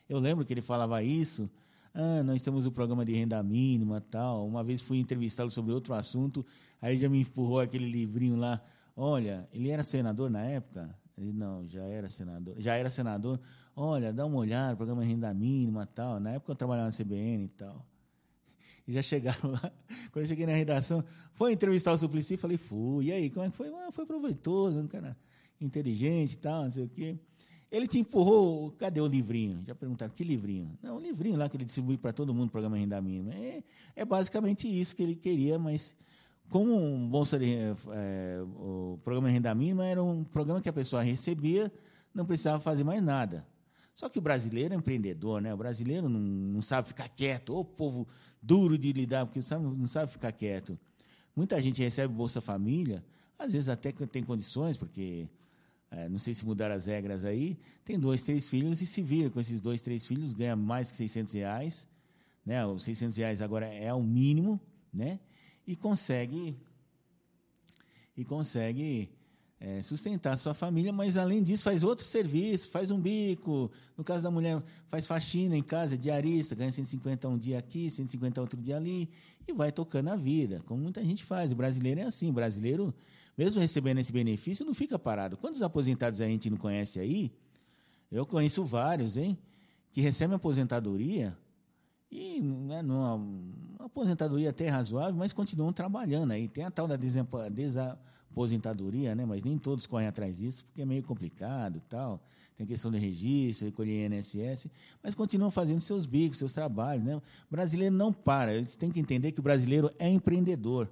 Eu 0.09 0.19
lembro 0.19 0.43
que 0.43 0.51
ele 0.51 0.61
falava 0.61 1.01
isso. 1.01 1.49
Ah, 1.93 2.23
nós 2.23 2.41
temos 2.41 2.65
o 2.65 2.71
programa 2.71 3.03
de 3.03 3.13
renda 3.13 3.41
mínima 3.41 4.01
tal. 4.01 4.47
Uma 4.47 4.63
vez 4.63 4.81
fui 4.81 4.99
entrevistá-lo 4.99 5.49
sobre 5.49 5.73
outro 5.73 5.93
assunto, 5.93 6.45
aí 6.81 6.97
já 6.97 7.09
me 7.09 7.21
empurrou 7.21 7.59
aquele 7.59 7.89
livrinho 7.89 8.35
lá. 8.35 8.61
Olha, 8.95 9.47
ele 9.53 9.69
era 9.69 9.83
senador 9.83 10.29
na 10.29 10.43
época? 10.43 10.95
Ele 11.17 11.33
não, 11.33 11.67
já 11.67 11.83
era 11.83 12.09
senador. 12.09 12.55
Já 12.59 12.75
era 12.75 12.89
senador. 12.89 13.39
Olha, 13.75 14.11
dá 14.13 14.25
uma 14.25 14.37
olhada, 14.37 14.75
programa 14.75 15.03
de 15.03 15.09
renda 15.09 15.33
mínima 15.33 15.85
tal. 15.85 16.19
Na 16.19 16.31
época 16.31 16.51
eu 16.51 16.55
trabalhava 16.55 16.87
na 16.87 16.95
CBN 16.95 17.45
e 17.45 17.49
tal. 17.49 17.85
E 18.87 18.93
já 18.93 19.01
chegaram 19.01 19.51
lá. 19.51 19.71
Quando 20.11 20.23
eu 20.23 20.27
cheguei 20.27 20.45
na 20.45 20.53
redação, 20.53 21.03
foi 21.33 21.53
entrevistar 21.53 21.93
o 21.93 21.97
Suplicy, 21.97 22.37
falei, 22.37 22.57
fui. 22.57 23.05
E 23.05 23.11
aí, 23.11 23.29
como 23.29 23.45
é 23.45 23.49
que 23.49 23.55
foi? 23.55 23.69
Ah, 23.69 23.91
foi 23.91 24.05
proveitoso, 24.05 24.79
um 24.79 24.87
cara 24.87 25.15
inteligente 25.61 26.33
e 26.33 26.37
tal, 26.37 26.63
não 26.63 26.71
sei 26.71 26.85
o 26.85 26.89
quê. 26.89 27.19
Ele 27.71 27.87
te 27.87 27.99
empurrou, 27.99 28.71
cadê 28.71 28.99
o 28.99 29.05
livrinho? 29.05 29.63
Já 29.65 29.75
perguntaram, 29.75 30.11
que 30.13 30.23
livrinho? 30.23 30.77
Não, 30.81 30.97
o 30.97 30.99
livrinho 30.99 31.37
lá 31.37 31.47
que 31.47 31.55
ele 31.55 31.65
distribui 31.65 31.97
para 31.97 32.11
todo 32.11 32.33
mundo, 32.33 32.47
o 32.49 32.51
programa 32.51 32.77
Renda 32.77 32.99
Mínima. 32.99 33.33
É, 33.33 33.63
é 33.95 34.05
basicamente 34.05 34.67
isso 34.67 34.95
que 34.95 35.03
ele 35.03 35.15
queria, 35.15 35.59
mas 35.59 35.95
como 36.49 36.75
um 36.75 37.07
Bolsa 37.07 37.37
de, 37.37 37.53
é, 37.91 38.41
o 38.41 38.99
programa 39.03 39.29
Renda 39.29 39.53
Mínima 39.53 39.85
era 39.85 40.03
um 40.03 40.23
programa 40.23 40.61
que 40.61 40.69
a 40.69 40.73
pessoa 40.73 41.03
recebia, 41.03 41.71
não 42.13 42.25
precisava 42.25 42.59
fazer 42.59 42.83
mais 42.83 43.03
nada. 43.03 43.45
Só 43.93 44.09
que 44.09 44.17
o 44.17 44.21
brasileiro 44.21 44.73
é 44.73 44.77
empreendedor, 44.77 45.41
né? 45.41 45.53
O 45.53 45.57
brasileiro 45.57 46.09
não, 46.09 46.19
não 46.19 46.61
sabe 46.61 46.87
ficar 46.87 47.09
quieto. 47.09 47.55
O 47.55 47.65
povo 47.65 48.07
duro 48.41 48.77
de 48.77 48.93
lidar, 48.93 49.25
porque 49.25 49.41
sabe, 49.41 49.63
não 49.63 49.87
sabe 49.87 50.11
ficar 50.11 50.31
quieto. 50.31 50.79
Muita 51.35 51.61
gente 51.61 51.81
recebe 51.81 52.13
Bolsa 52.13 52.41
Família, 52.41 53.03
às 53.37 53.53
vezes 53.53 53.69
até 53.69 53.91
tem 53.91 54.23
condições, 54.23 54.75
porque 54.75 55.27
é, 55.91 56.07
não 56.07 56.19
sei 56.19 56.33
se 56.33 56.45
mudaram 56.45 56.75
as 56.75 56.85
regras 56.85 57.25
aí, 57.25 57.57
tem 57.83 57.99
dois, 57.99 58.21
três 58.21 58.47
filhos 58.47 58.81
e 58.81 58.85
se 58.85 59.01
vira 59.01 59.29
com 59.29 59.39
esses 59.39 59.59
dois, 59.59 59.81
três 59.81 60.05
filhos, 60.05 60.33
ganha 60.33 60.55
mais 60.55 60.91
que 60.91 60.97
600 60.97 61.33
reais. 61.33 61.87
Né? 62.45 62.65
Os 62.65 62.83
600 62.83 63.17
reais 63.17 63.41
agora 63.41 63.65
é 63.65 63.93
o 63.93 64.01
mínimo, 64.01 64.59
né? 64.93 65.19
E 65.65 65.75
consegue, 65.75 66.57
e 68.15 68.23
consegue 68.23 69.09
é, 69.59 69.83
sustentar 69.83 70.37
sua 70.37 70.53
família, 70.53 70.93
mas 70.93 71.17
além 71.17 71.43
disso 71.43 71.63
faz 71.63 71.83
outro 71.83 72.05
serviço, 72.05 72.69
faz 72.69 72.89
um 72.91 72.99
bico. 72.99 73.69
No 73.97 74.03
caso 74.03 74.23
da 74.23 74.31
mulher, 74.31 74.63
faz 74.89 75.05
faxina 75.05 75.55
em 75.57 75.61
casa, 75.61 75.97
diarista, 75.97 76.55
ganha 76.55 76.71
150 76.71 77.27
um 77.27 77.37
dia 77.37 77.59
aqui, 77.59 77.91
150 77.91 78.39
outro 78.39 78.61
dia 78.61 78.77
ali, 78.77 79.09
e 79.47 79.51
vai 79.51 79.71
tocando 79.71 80.09
a 80.09 80.15
vida, 80.15 80.61
como 80.65 80.81
muita 80.81 81.03
gente 81.03 81.23
faz. 81.23 81.51
O 81.51 81.55
brasileiro 81.55 81.99
é 81.99 82.03
assim, 82.03 82.29
o 82.29 82.33
brasileiro, 82.33 82.93
mesmo 83.39 83.61
recebendo 83.61 83.99
esse 83.99 84.11
benefício, 84.11 84.65
não 84.65 84.73
fica 84.73 84.99
parado. 84.99 85.37
Quantos 85.37 85.61
aposentados 85.61 86.19
a 86.19 86.27
gente 86.27 86.49
não 86.49 86.57
conhece 86.57 86.99
aí? 86.99 87.31
Eu 88.11 88.25
conheço 88.25 88.65
vários, 88.65 89.15
hein? 89.15 89.37
Que 89.93 90.01
recebem 90.01 90.35
aposentadoria 90.35 91.37
e 92.11 92.41
né, 92.41 92.81
numa, 92.81 93.15
uma 93.15 93.85
aposentadoria 93.85 94.49
até 94.49 94.67
razoável, 94.67 95.15
mas 95.15 95.31
continuam 95.31 95.71
trabalhando 95.71 96.31
aí. 96.31 96.49
Tem 96.49 96.65
a 96.65 96.71
tal 96.71 96.85
da 96.85 96.97
desaposentadoria 96.97 97.97
aposentadoria, 98.31 99.15
né? 99.15 99.25
Mas 99.25 99.43
nem 99.43 99.57
todos 99.57 99.85
correm 99.85 100.07
atrás 100.07 100.35
disso, 100.35 100.63
porque 100.65 100.81
é 100.81 100.85
meio 100.85 101.03
complicado 101.03 101.81
tal. 101.89 102.21
Tem 102.57 102.67
questão 102.67 102.91
de 102.91 102.97
registro, 102.97 103.65
recolher 103.65 104.11
INSS, 104.11 104.67
mas 105.01 105.15
continuam 105.15 105.49
fazendo 105.49 105.79
seus 105.79 106.05
bicos, 106.05 106.37
seus 106.37 106.53
trabalhos, 106.53 107.05
né? 107.05 107.15
O 107.15 107.21
brasileiro 107.49 107.95
não 107.95 108.11
para, 108.11 108.53
eles 108.53 108.75
têm 108.75 108.91
que 108.91 108.99
entender 108.99 109.31
que 109.31 109.39
o 109.39 109.43
brasileiro 109.43 109.89
é 109.97 110.09
empreendedor. 110.09 110.89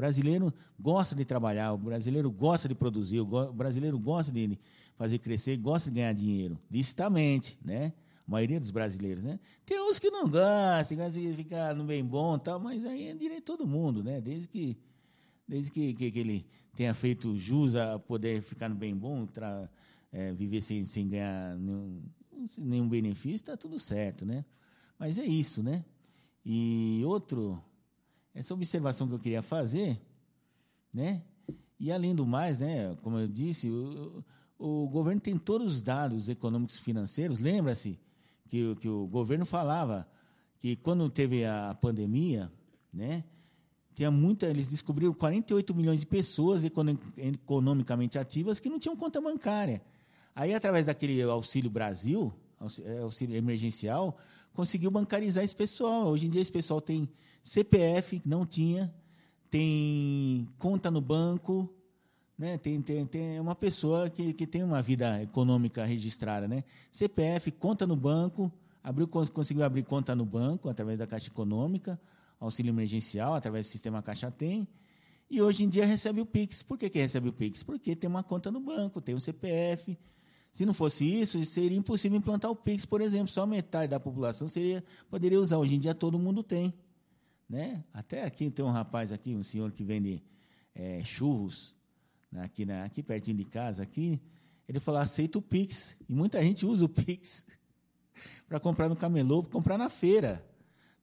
O 0.00 0.06
brasileiro 0.10 0.54
gosta 0.78 1.14
de 1.14 1.26
trabalhar, 1.26 1.74
o 1.74 1.76
brasileiro 1.76 2.30
gosta 2.30 2.66
de 2.66 2.74
produzir, 2.74 3.20
o 3.20 3.52
brasileiro 3.52 3.98
gosta 3.98 4.32
de 4.32 4.58
fazer 4.96 5.18
crescer, 5.18 5.58
gosta 5.58 5.90
de 5.90 5.96
ganhar 5.96 6.14
dinheiro, 6.14 6.58
licitamente, 6.70 7.58
né? 7.62 7.92
A 8.26 8.30
maioria 8.30 8.58
dos 8.58 8.70
brasileiros, 8.70 9.22
né? 9.22 9.38
Tem 9.66 9.78
uns 9.78 9.98
que 9.98 10.10
não 10.10 10.22
gostam, 10.22 10.96
gostam 10.96 11.20
de 11.20 11.34
ficar 11.34 11.74
no 11.74 11.84
bem 11.84 12.02
bom 12.02 12.38
tal, 12.38 12.58
mas 12.58 12.82
aí 12.86 13.08
é 13.08 13.14
direito 13.14 13.40
de 13.40 13.44
todo 13.44 13.66
mundo, 13.66 14.02
né? 14.02 14.22
Desde 14.22 14.48
que 14.48 14.74
desde 15.46 15.70
que, 15.70 15.92
que, 15.92 16.10
que, 16.10 16.18
ele 16.18 16.46
tenha 16.74 16.94
feito 16.94 17.36
jus 17.36 17.76
a 17.76 17.98
poder 17.98 18.40
ficar 18.40 18.70
no 18.70 18.76
bem 18.76 18.96
bom, 18.96 19.26
tra, 19.26 19.68
é, 20.10 20.32
viver 20.32 20.62
sem, 20.62 20.82
sem 20.86 21.10
ganhar 21.10 21.58
nenhum, 21.58 22.02
nenhum 22.56 22.88
benefício, 22.88 23.36
está 23.36 23.54
tudo 23.54 23.78
certo, 23.78 24.24
né? 24.24 24.46
Mas 24.98 25.18
é 25.18 25.26
isso, 25.26 25.62
né? 25.62 25.84
E 26.42 27.02
outro, 27.04 27.62
essa 28.34 28.54
observação 28.54 29.08
que 29.08 29.14
eu 29.14 29.18
queria 29.18 29.42
fazer, 29.42 30.00
né? 30.92 31.22
E 31.78 31.90
além 31.90 32.14
do 32.14 32.26
mais, 32.26 32.58
né? 32.58 32.96
Como 33.02 33.18
eu 33.18 33.26
disse, 33.26 33.68
o, 33.68 34.24
o 34.58 34.88
governo 34.88 35.20
tem 35.20 35.38
todos 35.38 35.74
os 35.76 35.82
dados 35.82 36.28
econômicos 36.28 36.76
e 36.76 36.80
financeiros. 36.80 37.38
Lembra-se 37.38 37.98
que, 38.48 38.74
que 38.76 38.88
o 38.88 39.06
governo 39.06 39.46
falava 39.46 40.06
que 40.58 40.76
quando 40.76 41.08
teve 41.08 41.44
a 41.44 41.74
pandemia, 41.80 42.52
né? 42.92 43.24
tinha 43.94 44.10
muita, 44.10 44.46
eles 44.46 44.68
descobriram 44.68 45.12
48 45.12 45.74
milhões 45.74 46.00
de 46.00 46.06
pessoas 46.06 46.62
economicamente 46.64 48.18
ativas 48.18 48.60
que 48.60 48.68
não 48.68 48.78
tinham 48.78 48.96
conta 48.96 49.20
bancária. 49.20 49.82
Aí, 50.34 50.54
através 50.54 50.86
daquele 50.86 51.20
Auxílio 51.22 51.70
Brasil, 51.70 52.32
auxílio 53.02 53.36
emergencial, 53.36 54.16
conseguiu 54.52 54.90
bancarizar 54.90 55.42
esse 55.42 55.54
pessoal. 55.54 56.08
Hoje 56.08 56.26
em 56.26 56.30
dia, 56.30 56.40
esse 56.40 56.52
pessoal 56.52 56.80
tem 56.80 57.08
CPF, 57.42 58.20
não 58.24 58.44
tinha, 58.44 58.92
tem 59.50 60.48
conta 60.58 60.90
no 60.90 61.00
banco, 61.00 61.72
né? 62.38 62.58
tem, 62.58 62.80
tem, 62.80 63.06
tem 63.06 63.40
uma 63.40 63.54
pessoa 63.54 64.08
que, 64.08 64.32
que 64.32 64.46
tem 64.46 64.62
uma 64.62 64.80
vida 64.80 65.22
econômica 65.22 65.84
registrada. 65.84 66.46
Né? 66.46 66.64
CPF, 66.92 67.50
conta 67.52 67.86
no 67.86 67.96
banco, 67.96 68.52
abriu, 68.82 69.08
conseguiu 69.08 69.64
abrir 69.64 69.82
conta 69.84 70.14
no 70.14 70.24
banco 70.24 70.68
através 70.68 70.98
da 70.98 71.06
Caixa 71.06 71.28
Econômica, 71.28 72.00
auxílio 72.38 72.70
emergencial 72.70 73.34
através 73.34 73.66
do 73.66 73.70
sistema 73.70 74.02
Caixa 74.02 74.30
Tem. 74.30 74.66
E 75.30 75.40
hoje 75.40 75.62
em 75.64 75.68
dia 75.68 75.86
recebe 75.86 76.20
o 76.20 76.26
Pix. 76.26 76.62
Por 76.62 76.76
que, 76.76 76.90
que 76.90 76.98
recebe 76.98 77.28
o 77.28 77.32
Pix? 77.32 77.62
Porque 77.62 77.94
tem 77.94 78.10
uma 78.10 78.22
conta 78.22 78.50
no 78.50 78.58
banco, 78.58 79.00
tem 79.00 79.14
um 79.14 79.20
CPF. 79.20 79.96
Se 80.52 80.66
não 80.66 80.74
fosse 80.74 81.04
isso, 81.04 81.44
seria 81.46 81.78
impossível 81.78 82.18
implantar 82.18 82.50
o 82.50 82.56
Pix, 82.56 82.84
por 82.84 83.00
exemplo. 83.00 83.28
Só 83.28 83.46
metade 83.46 83.90
da 83.90 84.00
população 84.00 84.48
seria, 84.48 84.84
poderia 85.08 85.40
usar. 85.40 85.58
Hoje 85.58 85.74
em 85.74 85.78
dia 85.78 85.94
todo 85.94 86.18
mundo 86.18 86.42
tem. 86.42 86.74
Né? 87.48 87.82
Até 87.92 88.24
aqui 88.24 88.50
tem 88.50 88.64
um 88.64 88.70
rapaz 88.70 89.12
aqui, 89.12 89.34
um 89.34 89.42
senhor 89.42 89.72
que 89.72 89.82
vende 89.82 90.22
é, 90.74 91.02
churros, 91.04 91.74
né, 92.30 92.44
aqui, 92.44 92.64
né, 92.64 92.84
aqui 92.84 93.02
pertinho 93.02 93.36
de 93.36 93.44
casa, 93.44 93.82
aqui, 93.82 94.20
ele 94.68 94.78
falou, 94.78 95.00
aceita 95.00 95.38
o 95.38 95.42
Pix. 95.42 95.96
E 96.08 96.14
muita 96.14 96.40
gente 96.40 96.64
usa 96.64 96.84
o 96.84 96.88
Pix 96.88 97.44
para 98.48 98.60
comprar 98.60 98.88
no 98.88 98.94
camelô, 98.94 99.42
para 99.42 99.50
comprar 99.50 99.76
na 99.76 99.90
feira. 99.90 100.44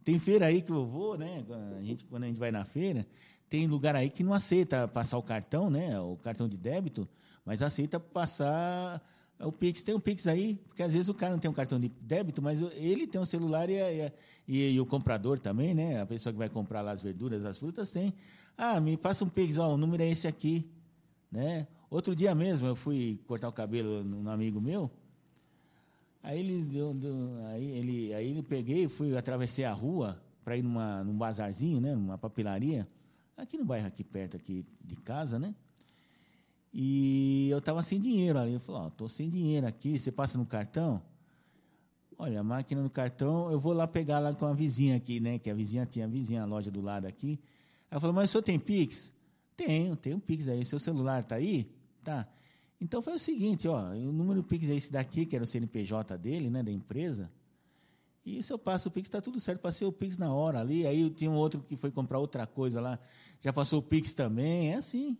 Tem 0.05 0.17
feira 0.19 0.45
aí 0.45 0.61
que 0.61 0.71
eu 0.71 0.85
vou, 0.85 1.17
né? 1.17 1.43
A 1.77 1.83
gente, 1.83 2.05
quando 2.05 2.23
a 2.23 2.27
gente 2.27 2.39
vai 2.39 2.49
na 2.49 2.63
feira, 2.63 3.05
tem 3.49 3.67
lugar 3.67 3.93
aí 3.93 4.09
que 4.09 4.23
não 4.23 4.33
aceita 4.33 4.87
passar 4.87 5.17
o 5.17 5.21
cartão, 5.23 5.69
né? 5.69 5.99
O 5.99 6.15
cartão 6.15 6.47
de 6.47 6.55
débito, 6.55 7.09
mas 7.43 7.61
aceita 7.61 7.99
passar 7.99 9.05
o 9.39 9.51
Pix. 9.51 9.83
Tem 9.83 9.95
um 9.95 9.99
Pix 9.99 10.27
aí, 10.27 10.59
porque 10.67 10.83
às 10.83 10.91
vezes 10.91 11.09
o 11.09 11.13
cara 11.13 11.33
não 11.33 11.39
tem 11.39 11.49
um 11.49 11.53
cartão 11.53 11.79
de 11.79 11.89
débito, 12.01 12.41
mas 12.41 12.61
ele 12.73 13.05
tem 13.07 13.19
um 13.19 13.25
celular 13.25 13.69
e, 13.69 13.75
e, 14.47 14.73
e 14.73 14.79
o 14.79 14.85
comprador 14.85 15.39
também, 15.39 15.73
né? 15.73 16.01
A 16.01 16.05
pessoa 16.05 16.33
que 16.33 16.39
vai 16.39 16.49
comprar 16.49 16.81
lá 16.81 16.91
as 16.91 17.01
verduras, 17.01 17.45
as 17.45 17.57
frutas, 17.57 17.91
tem. 17.91 18.13
Ah, 18.57 18.79
me 18.79 18.97
passa 18.97 19.23
um 19.23 19.29
Pix, 19.29 19.57
ó, 19.57 19.73
o 19.73 19.77
número 19.77 20.03
é 20.03 20.09
esse 20.09 20.27
aqui, 20.27 20.69
né? 21.31 21.67
Outro 21.89 22.15
dia 22.15 22.33
mesmo 22.35 22.67
eu 22.67 22.75
fui 22.75 23.19
cortar 23.27 23.47
o 23.47 23.53
cabelo 23.53 24.03
num 24.03 24.29
amigo 24.29 24.59
meu, 24.59 24.91
Aí 26.27 26.41
ele 26.41 26.61
deu, 26.63 26.93
deu, 26.93 27.13
aí 27.45 27.63
ele, 27.63 28.13
aí 28.13 28.31
ele 28.31 28.43
peguei, 28.43 28.89
fui 28.89 29.15
atravessei 29.15 29.63
a 29.63 29.71
rua 29.71 30.21
para 30.43 30.57
ir 30.57 30.61
numa, 30.61 31.01
num 31.01 31.17
bazarzinho, 31.17 31.79
né, 31.79 31.95
numa 31.95 32.17
papelaria, 32.17 32.85
aqui 33.37 33.57
no 33.57 33.63
bairro 33.63 33.87
aqui 33.87 34.03
perto 34.03 34.35
aqui 34.35 34.65
de 34.83 34.97
casa, 34.97 35.39
né? 35.39 35.55
E 36.79 37.49
eu 37.49 37.57
estava 37.57 37.81
sem 37.81 37.99
dinheiro 37.99 38.37
ali. 38.37 38.53
Eu 38.53 38.59
falei, 38.59 38.81
ó, 38.81 38.85
oh, 38.85 38.91
tô 38.91 39.09
sem 39.09 39.27
dinheiro 39.27 39.65
aqui, 39.65 39.97
você 39.97 40.11
passa 40.11 40.37
no 40.37 40.45
cartão? 40.45 41.01
Olha, 42.19 42.39
a 42.39 42.43
máquina 42.43 42.83
no 42.83 42.89
cartão, 42.89 43.51
eu 43.51 43.59
vou 43.59 43.73
lá 43.73 43.87
pegar 43.87 44.19
lá 44.19 44.31
com 44.31 44.45
a 44.45 44.53
vizinha 44.53 44.95
aqui, 44.95 45.19
né? 45.19 45.39
Que 45.39 45.49
a 45.49 45.55
vizinha 45.55 45.87
tinha 45.87 46.05
a 46.05 46.07
vizinha, 46.07 46.43
a 46.43 46.45
loja 46.45 46.69
do 46.69 46.79
lado 46.79 47.07
aqui. 47.07 47.39
Ela 47.89 47.99
falou, 47.99 48.13
mas 48.13 48.29
o 48.29 48.31
senhor 48.31 48.43
tem 48.43 48.59
Pix? 48.59 49.11
Tenho, 49.55 49.95
tenho 49.95 50.19
Pix 50.19 50.47
aí. 50.47 50.63
Seu 50.63 50.77
celular 50.77 51.23
tá 51.25 51.37
aí? 51.37 51.67
Tá. 52.03 52.27
Então 52.79 53.01
foi 53.01 53.13
o 53.13 53.19
seguinte, 53.19 53.67
ó, 53.67 53.81
o 53.93 54.11
número 54.11 54.43
Pix 54.43 54.69
é 54.69 54.75
esse 54.75 54.91
daqui, 54.91 55.25
que 55.25 55.35
era 55.35 55.43
o 55.43 55.47
CNPJ 55.47 56.15
dele, 56.15 56.47
né, 56.47 56.61
da 56.61 56.71
empresa. 56.71 57.31
E 58.23 58.43
se 58.43 58.53
eu 58.53 58.59
passo 58.59 58.89
o 58.89 58.91
Pix, 58.91 59.07
está 59.07 59.19
tudo 59.19 59.39
certo. 59.39 59.61
Passei 59.61 59.87
o 59.87 59.91
Pix 59.91 60.15
na 60.15 60.31
hora 60.31 60.59
ali. 60.59 60.85
Aí 60.85 61.09
tinha 61.09 61.31
um 61.31 61.35
outro 61.35 61.59
que 61.59 61.75
foi 61.75 61.89
comprar 61.89 62.19
outra 62.19 62.45
coisa 62.45 62.79
lá, 62.79 62.99
já 63.41 63.51
passou 63.51 63.79
o 63.79 63.81
Pix 63.81 64.13
também. 64.13 64.73
É 64.73 64.75
assim. 64.75 65.17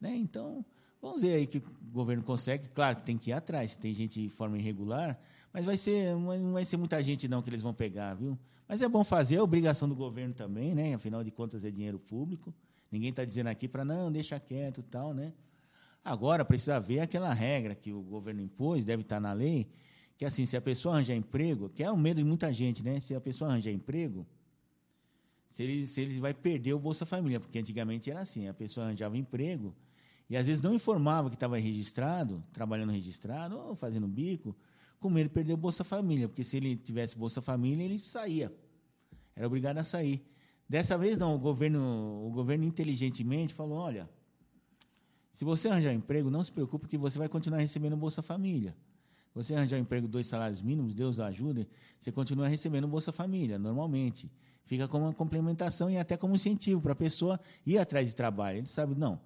Né? 0.00 0.16
Então, 0.16 0.64
vamos 1.04 1.20
ver 1.20 1.34
aí 1.34 1.46
que 1.46 1.58
o 1.58 1.62
governo 1.92 2.22
consegue. 2.22 2.68
Claro 2.70 2.96
que 2.96 3.02
tem 3.02 3.18
que 3.18 3.28
ir 3.28 3.34
atrás. 3.34 3.76
Tem 3.76 3.92
gente 3.92 4.22
de 4.22 4.30
forma 4.30 4.56
irregular, 4.56 5.20
mas 5.52 5.66
vai 5.66 5.76
ser, 5.76 6.16
não 6.16 6.54
vai 6.54 6.64
ser 6.64 6.78
muita 6.78 7.02
gente 7.04 7.28
não 7.28 7.42
que 7.42 7.50
eles 7.50 7.60
vão 7.60 7.74
pegar, 7.74 8.14
viu? 8.14 8.38
Mas 8.66 8.80
é 8.80 8.88
bom 8.88 9.04
fazer, 9.04 9.36
é 9.36 9.42
obrigação 9.42 9.86
do 9.86 9.94
governo 9.94 10.32
também, 10.32 10.74
né? 10.74 10.94
Afinal 10.94 11.22
de 11.22 11.30
contas 11.30 11.62
é 11.62 11.70
dinheiro 11.70 11.98
público. 11.98 12.54
Ninguém 12.90 13.10
está 13.10 13.22
dizendo 13.22 13.48
aqui 13.48 13.68
para 13.68 13.84
não, 13.84 14.10
deixa 14.10 14.40
quieto 14.40 14.78
e 14.80 14.82
tal, 14.82 15.12
né? 15.12 15.34
Agora 16.02 16.42
precisa 16.44 16.80
ver 16.80 17.00
aquela 17.00 17.32
regra 17.34 17.74
que 17.74 17.92
o 17.92 18.00
governo 18.00 18.40
impôs, 18.40 18.84
deve 18.84 19.02
estar 19.02 19.16
tá 19.16 19.20
na 19.20 19.32
lei, 19.34 19.66
que 20.16 20.24
assim, 20.24 20.46
se 20.46 20.56
a 20.56 20.60
pessoa 20.60 20.94
arranjar 20.94 21.14
emprego, 21.14 21.68
que 21.68 21.82
é 21.82 21.90
o 21.90 21.96
medo 21.96 22.16
de 22.16 22.24
muita 22.24 22.52
gente, 22.52 22.82
né? 22.82 22.98
Se 23.00 23.14
a 23.14 23.20
pessoa 23.20 23.50
arranjar 23.50 23.72
emprego, 23.72 24.26
se 25.50 25.62
ele, 25.62 25.86
se 25.86 26.00
ele 26.00 26.18
vai 26.18 26.32
perder 26.32 26.72
o 26.72 26.78
Bolsa 26.78 27.04
Família, 27.04 27.38
porque 27.40 27.58
antigamente 27.58 28.10
era 28.10 28.20
assim, 28.20 28.48
a 28.48 28.54
pessoa 28.54 28.86
arranjava 28.86 29.18
emprego 29.18 29.74
e 30.28 30.36
às 30.36 30.46
vezes 30.46 30.62
não 30.62 30.74
informava 30.74 31.28
que 31.28 31.36
estava 31.36 31.58
registrado, 31.58 32.42
trabalhando 32.52 32.92
registrado 32.92 33.58
ou 33.58 33.74
fazendo 33.74 34.06
bico, 34.06 34.56
com 34.98 35.10
medo 35.10 35.28
de 35.28 35.34
perder 35.34 35.52
o 35.52 35.56
Bolsa 35.56 35.84
Família, 35.84 36.28
porque 36.28 36.42
se 36.42 36.56
ele 36.56 36.76
tivesse 36.76 37.16
Bolsa 37.16 37.42
Família, 37.42 37.84
ele 37.84 37.98
saía. 37.98 38.52
Era 39.36 39.46
obrigado 39.46 39.78
a 39.78 39.84
sair. 39.84 40.24
Dessa 40.68 40.96
vez 40.96 41.18
não, 41.18 41.34
o 41.34 41.38
governo, 41.38 42.26
o 42.26 42.30
governo 42.30 42.64
inteligentemente 42.64 43.52
falou, 43.52 43.78
olha, 43.78 44.08
se 45.34 45.44
você 45.44 45.68
arranjar 45.68 45.92
emprego, 45.92 46.30
não 46.30 46.42
se 46.42 46.50
preocupe 46.50 46.88
que 46.88 46.96
você 46.96 47.18
vai 47.18 47.28
continuar 47.28 47.58
recebendo 47.58 47.96
Bolsa 47.96 48.22
Família. 48.22 48.74
Você 49.34 49.54
arranjar 49.54 49.78
emprego 49.78 50.06
dois 50.06 50.28
salários 50.28 50.62
mínimos, 50.62 50.94
Deus 50.94 51.18
ajude, 51.18 51.68
você 52.00 52.12
continua 52.12 52.46
recebendo 52.46 52.86
Bolsa 52.86 53.12
Família, 53.12 53.58
normalmente. 53.58 54.30
Fica 54.64 54.88
como 54.88 55.04
uma 55.04 55.12
complementação 55.12 55.90
e 55.90 55.98
até 55.98 56.16
como 56.16 56.36
incentivo 56.36 56.80
para 56.80 56.92
a 56.92 56.96
pessoa 56.96 57.38
ir 57.66 57.76
atrás 57.76 58.08
de 58.08 58.14
trabalho. 58.14 58.58
Ele 58.58 58.66
sabe, 58.66 58.94
não, 58.94 59.20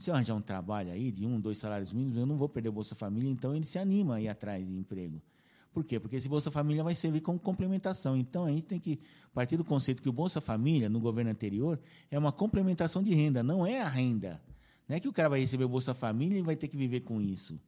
se 0.00 0.10
eu 0.10 0.14
arranjar 0.14 0.34
um 0.34 0.40
trabalho 0.40 0.90
aí 0.90 1.12
de 1.12 1.26
um, 1.26 1.38
dois 1.38 1.58
salários 1.58 1.92
mínimos, 1.92 2.16
eu 2.16 2.24
não 2.24 2.38
vou 2.38 2.48
perder 2.48 2.70
o 2.70 2.72
Bolsa 2.72 2.94
Família, 2.94 3.30
então 3.30 3.54
ele 3.54 3.66
se 3.66 3.78
anima 3.78 4.16
a 4.16 4.20
ir 4.20 4.28
atrás 4.28 4.66
de 4.66 4.72
emprego. 4.72 5.20
Por 5.74 5.84
quê? 5.84 6.00
Porque 6.00 6.16
esse 6.16 6.26
Bolsa 6.26 6.50
Família 6.50 6.82
vai 6.82 6.94
servir 6.94 7.20
como 7.20 7.38
complementação. 7.38 8.16
Então, 8.16 8.46
a 8.46 8.50
gente 8.50 8.64
tem 8.64 8.80
que 8.80 8.98
partir 9.34 9.58
do 9.58 9.64
conceito 9.64 10.02
que 10.02 10.08
o 10.08 10.12
Bolsa 10.12 10.40
Família, 10.40 10.88
no 10.88 10.98
governo 10.98 11.30
anterior, 11.30 11.78
é 12.10 12.18
uma 12.18 12.32
complementação 12.32 13.02
de 13.02 13.14
renda, 13.14 13.42
não 13.42 13.64
é 13.64 13.80
a 13.82 13.88
renda. 13.88 14.40
Não 14.88 14.96
é 14.96 15.00
que 15.00 15.06
o 15.06 15.12
cara 15.12 15.28
vai 15.28 15.40
receber 15.40 15.64
o 15.64 15.68
Bolsa 15.68 15.92
Família 15.92 16.38
e 16.38 16.42
vai 16.42 16.56
ter 16.56 16.66
que 16.66 16.78
viver 16.78 17.00
com 17.00 17.20
isso. 17.20 17.60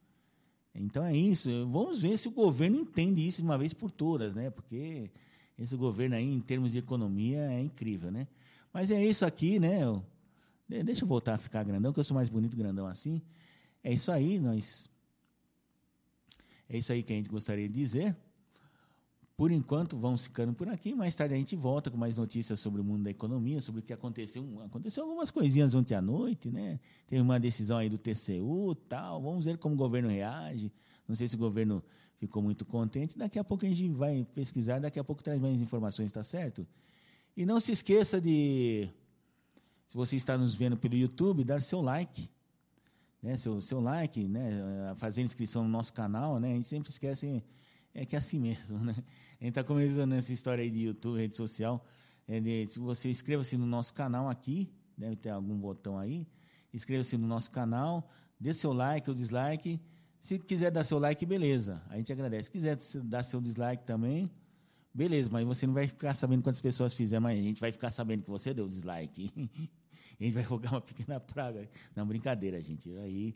Então 0.74 1.04
é 1.04 1.14
isso. 1.14 1.50
Vamos 1.70 2.00
ver 2.00 2.16
se 2.16 2.28
o 2.28 2.30
governo 2.30 2.78
entende 2.78 3.24
isso 3.26 3.42
de 3.42 3.44
uma 3.44 3.58
vez 3.58 3.74
por 3.74 3.90
todas, 3.90 4.34
né? 4.34 4.48
Porque 4.48 5.10
esse 5.58 5.76
governo 5.76 6.16
aí, 6.16 6.26
em 6.26 6.40
termos 6.40 6.72
de 6.72 6.78
economia, 6.78 7.40
é 7.52 7.60
incrível, 7.60 8.10
né? 8.10 8.26
Mas 8.72 8.90
é 8.90 9.04
isso 9.04 9.24
aqui, 9.26 9.60
né? 9.60 9.82
Deixa 10.68 11.04
eu 11.04 11.08
voltar 11.08 11.34
a 11.34 11.38
ficar 11.38 11.62
grandão, 11.64 11.92
que 11.92 12.00
eu 12.00 12.04
sou 12.04 12.14
mais 12.14 12.28
bonito 12.28 12.56
grandão 12.56 12.86
assim. 12.86 13.20
É 13.84 13.92
isso 13.92 14.10
aí, 14.10 14.38
nós. 14.38 14.88
É 16.68 16.78
isso 16.78 16.92
aí 16.92 17.02
que 17.02 17.12
a 17.12 17.16
gente 17.16 17.28
gostaria 17.28 17.68
de 17.68 17.74
dizer. 17.74 18.16
Por 19.36 19.50
enquanto, 19.50 19.98
vamos 19.98 20.24
ficando 20.24 20.54
por 20.54 20.68
aqui. 20.68 20.94
Mais 20.94 21.16
tarde 21.16 21.34
a 21.34 21.36
gente 21.36 21.56
volta 21.56 21.90
com 21.90 21.96
mais 21.96 22.16
notícias 22.16 22.60
sobre 22.60 22.80
o 22.80 22.84
mundo 22.84 23.04
da 23.04 23.10
economia, 23.10 23.60
sobre 23.60 23.80
o 23.80 23.82
que 23.82 23.92
aconteceu. 23.92 24.46
Aconteceu 24.62 25.02
algumas 25.02 25.30
coisinhas 25.30 25.74
ontem 25.74 25.94
à 25.94 26.00
noite, 26.00 26.50
né? 26.50 26.78
Teve 27.08 27.20
uma 27.20 27.40
decisão 27.40 27.76
aí 27.78 27.88
do 27.88 27.98
TCU 27.98 28.74
tal. 28.88 29.20
Vamos 29.20 29.44
ver 29.44 29.58
como 29.58 29.74
o 29.74 29.78
governo 29.78 30.08
reage. 30.08 30.72
Não 31.08 31.16
sei 31.16 31.26
se 31.28 31.34
o 31.34 31.38
governo 31.38 31.82
ficou 32.18 32.40
muito 32.42 32.64
contente. 32.64 33.18
Daqui 33.18 33.38
a 33.38 33.42
pouco 33.42 33.66
a 33.66 33.68
gente 33.68 33.88
vai 33.88 34.24
pesquisar, 34.32 34.78
daqui 34.78 34.98
a 34.98 35.04
pouco 35.04 35.22
traz 35.22 35.40
mais 35.40 35.60
informações, 35.60 36.12
tá 36.12 36.22
certo? 36.22 36.64
E 37.36 37.44
não 37.44 37.58
se 37.58 37.72
esqueça 37.72 38.20
de, 38.20 38.88
se 39.92 39.96
você 39.98 40.16
está 40.16 40.38
nos 40.38 40.54
vendo 40.54 40.74
pelo 40.74 40.94
YouTube, 40.94 41.44
dar 41.44 41.60
seu 41.60 41.82
like. 41.82 42.26
Né, 43.22 43.36
seu, 43.36 43.60
seu 43.60 43.78
like, 43.78 44.26
né, 44.26 44.94
fazer 44.96 45.20
inscrição 45.20 45.64
no 45.64 45.68
nosso 45.68 45.92
canal, 45.92 46.40
né, 46.40 46.50
a 46.50 46.54
gente 46.54 46.66
sempre 46.66 46.88
esquece 46.88 47.44
é 47.92 48.06
que 48.06 48.16
é 48.16 48.18
assim 48.18 48.40
mesmo, 48.40 48.78
né? 48.78 48.94
A 49.38 49.44
gente 49.44 49.50
está 49.50 49.62
começando 49.62 50.14
essa 50.14 50.32
história 50.32 50.64
aí 50.64 50.70
de 50.70 50.78
YouTube, 50.78 51.18
rede 51.18 51.36
social. 51.36 51.84
É 52.26 52.40
de, 52.40 52.66
se 52.68 52.78
você 52.78 53.10
inscreva-se 53.10 53.54
no 53.58 53.66
nosso 53.66 53.92
canal 53.92 54.30
aqui, 54.30 54.72
deve 54.96 55.14
ter 55.14 55.28
algum 55.28 55.58
botão 55.58 55.98
aí. 55.98 56.26
Inscreva-se 56.72 57.18
no 57.18 57.26
nosso 57.26 57.50
canal, 57.50 58.10
dê 58.40 58.54
seu 58.54 58.72
like 58.72 59.10
ou 59.10 59.14
dislike. 59.14 59.78
Se 60.22 60.38
quiser 60.38 60.70
dar 60.70 60.84
seu 60.84 60.98
like, 60.98 61.26
beleza. 61.26 61.82
A 61.90 61.98
gente 61.98 62.10
agradece. 62.10 62.44
Se 62.44 62.50
quiser 62.50 62.78
dar 63.04 63.22
seu 63.24 63.42
dislike 63.42 63.84
também, 63.84 64.30
beleza. 64.94 65.28
Mas 65.30 65.46
você 65.46 65.66
não 65.66 65.74
vai 65.74 65.86
ficar 65.86 66.14
sabendo 66.14 66.42
quantas 66.42 66.62
pessoas 66.62 66.94
fizeram, 66.94 67.24
mas 67.24 67.38
a 67.38 67.42
gente 67.42 67.60
vai 67.60 67.70
ficar 67.72 67.90
sabendo 67.90 68.22
que 68.22 68.30
você 68.30 68.54
deu 68.54 68.66
dislike. 68.66 69.30
a 70.20 70.24
gente 70.24 70.34
vai 70.34 70.42
jogar 70.48 70.72
uma 70.72 70.80
pequena 70.80 71.18
praga. 71.18 71.68
Não, 71.94 72.06
brincadeira, 72.06 72.60
gente. 72.60 72.90
Aí 72.98 73.34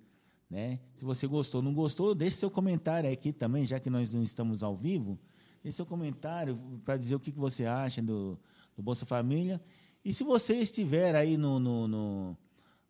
né? 0.48 0.78
Se 0.94 1.04
você 1.04 1.26
gostou, 1.26 1.60
não 1.60 1.74
gostou, 1.74 2.14
deixe 2.14 2.36
seu 2.36 2.50
comentário 2.50 3.10
aqui 3.10 3.32
também, 3.32 3.66
já 3.66 3.80
que 3.80 3.90
nós 3.90 4.12
não 4.14 4.22
estamos 4.22 4.62
ao 4.62 4.76
vivo. 4.76 5.18
Deixe 5.62 5.76
seu 5.76 5.86
comentário 5.86 6.56
para 6.84 6.96
dizer 6.96 7.16
o 7.16 7.20
que, 7.20 7.32
que 7.32 7.38
você 7.38 7.66
acha 7.66 8.00
do, 8.00 8.38
do 8.76 8.82
Bolsa 8.82 9.04
Família. 9.04 9.60
E 10.04 10.14
se 10.14 10.22
você 10.22 10.54
estiver 10.54 11.16
aí 11.16 11.36
no, 11.36 11.58
no, 11.58 11.88
no, 11.88 12.36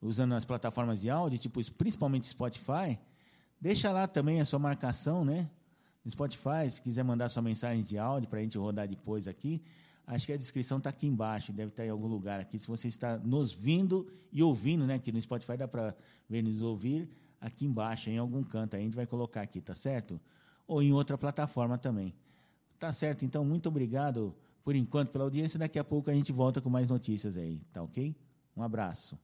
usando 0.03 0.35
as 0.35 0.45
plataformas 0.45 1.01
de 1.01 1.09
áudio, 1.09 1.39
tipo, 1.39 1.61
principalmente 1.73 2.27
Spotify, 2.27 2.99
deixa 3.59 3.91
lá 3.91 4.07
também 4.07 4.41
a 4.41 4.45
sua 4.45 4.59
marcação, 4.59 5.25
né? 5.25 5.49
No 6.05 6.11
Spotify, 6.11 6.71
se 6.71 6.81
quiser 6.83 7.03
mandar 7.03 7.31
sua 7.31 7.43
mensagem 7.43 7.83
de 7.83 7.97
áudio 7.97 8.29
para 8.29 8.39
a 8.39 8.43
gente 8.43 8.59
rodar 8.59 8.87
depois 8.87 9.27
aqui, 9.27 9.63
acho 10.07 10.27
que 10.27 10.33
a 10.33 10.37
descrição 10.37 10.79
está 10.79 10.91
aqui 10.91 11.07
embaixo, 11.07 11.53
deve 11.53 11.71
estar 11.71 11.85
em 11.85 11.91
algum 11.91 12.07
lugar 12.07 12.41
aqui. 12.41 12.59
Se 12.59 12.69
você 12.69 12.89
está 12.89 13.19
nos 13.19 13.53
vindo 13.53 14.07
e 14.33 14.43
ouvindo, 14.43 14.87
né? 14.87 14.99
Que 14.99 15.11
no 15.11 15.21
Spotify 15.21 15.57
dá 15.57 15.67
para 15.67 15.95
ver 16.29 16.43
nos 16.43 16.63
ouvir 16.63 17.09
aqui 17.41 17.65
embaixo, 17.65 18.11
em 18.11 18.19
algum 18.19 18.43
canto. 18.43 18.77
a 18.77 18.79
gente 18.79 18.95
vai 18.95 19.07
colocar 19.07 19.43
aqui, 19.43 19.61
tá 19.61 19.75
certo? 19.75 20.21
Ou 20.67 20.83
em 20.83 20.93
outra 20.93 21.19
plataforma 21.19 21.77
também. 21.77 22.15
Tá 22.79 22.93
certo? 22.93 23.25
Então, 23.25 23.45
muito 23.45 23.69
obrigado 23.69 24.35
por 24.63 24.75
enquanto 24.75 25.11
pela 25.11 25.25
audiência. 25.25 25.59
Daqui 25.59 25.79
a 25.79 25.85
pouco 25.85 26.11
a 26.11 26.15
gente 26.15 26.33
volta 26.33 26.61
com 26.61 26.69
mais 26.69 26.89
notícias 26.89 27.37
aí, 27.37 27.61
tá 27.73 27.83
ok? 27.83 28.15
Um 28.57 28.63
abraço. 28.63 29.19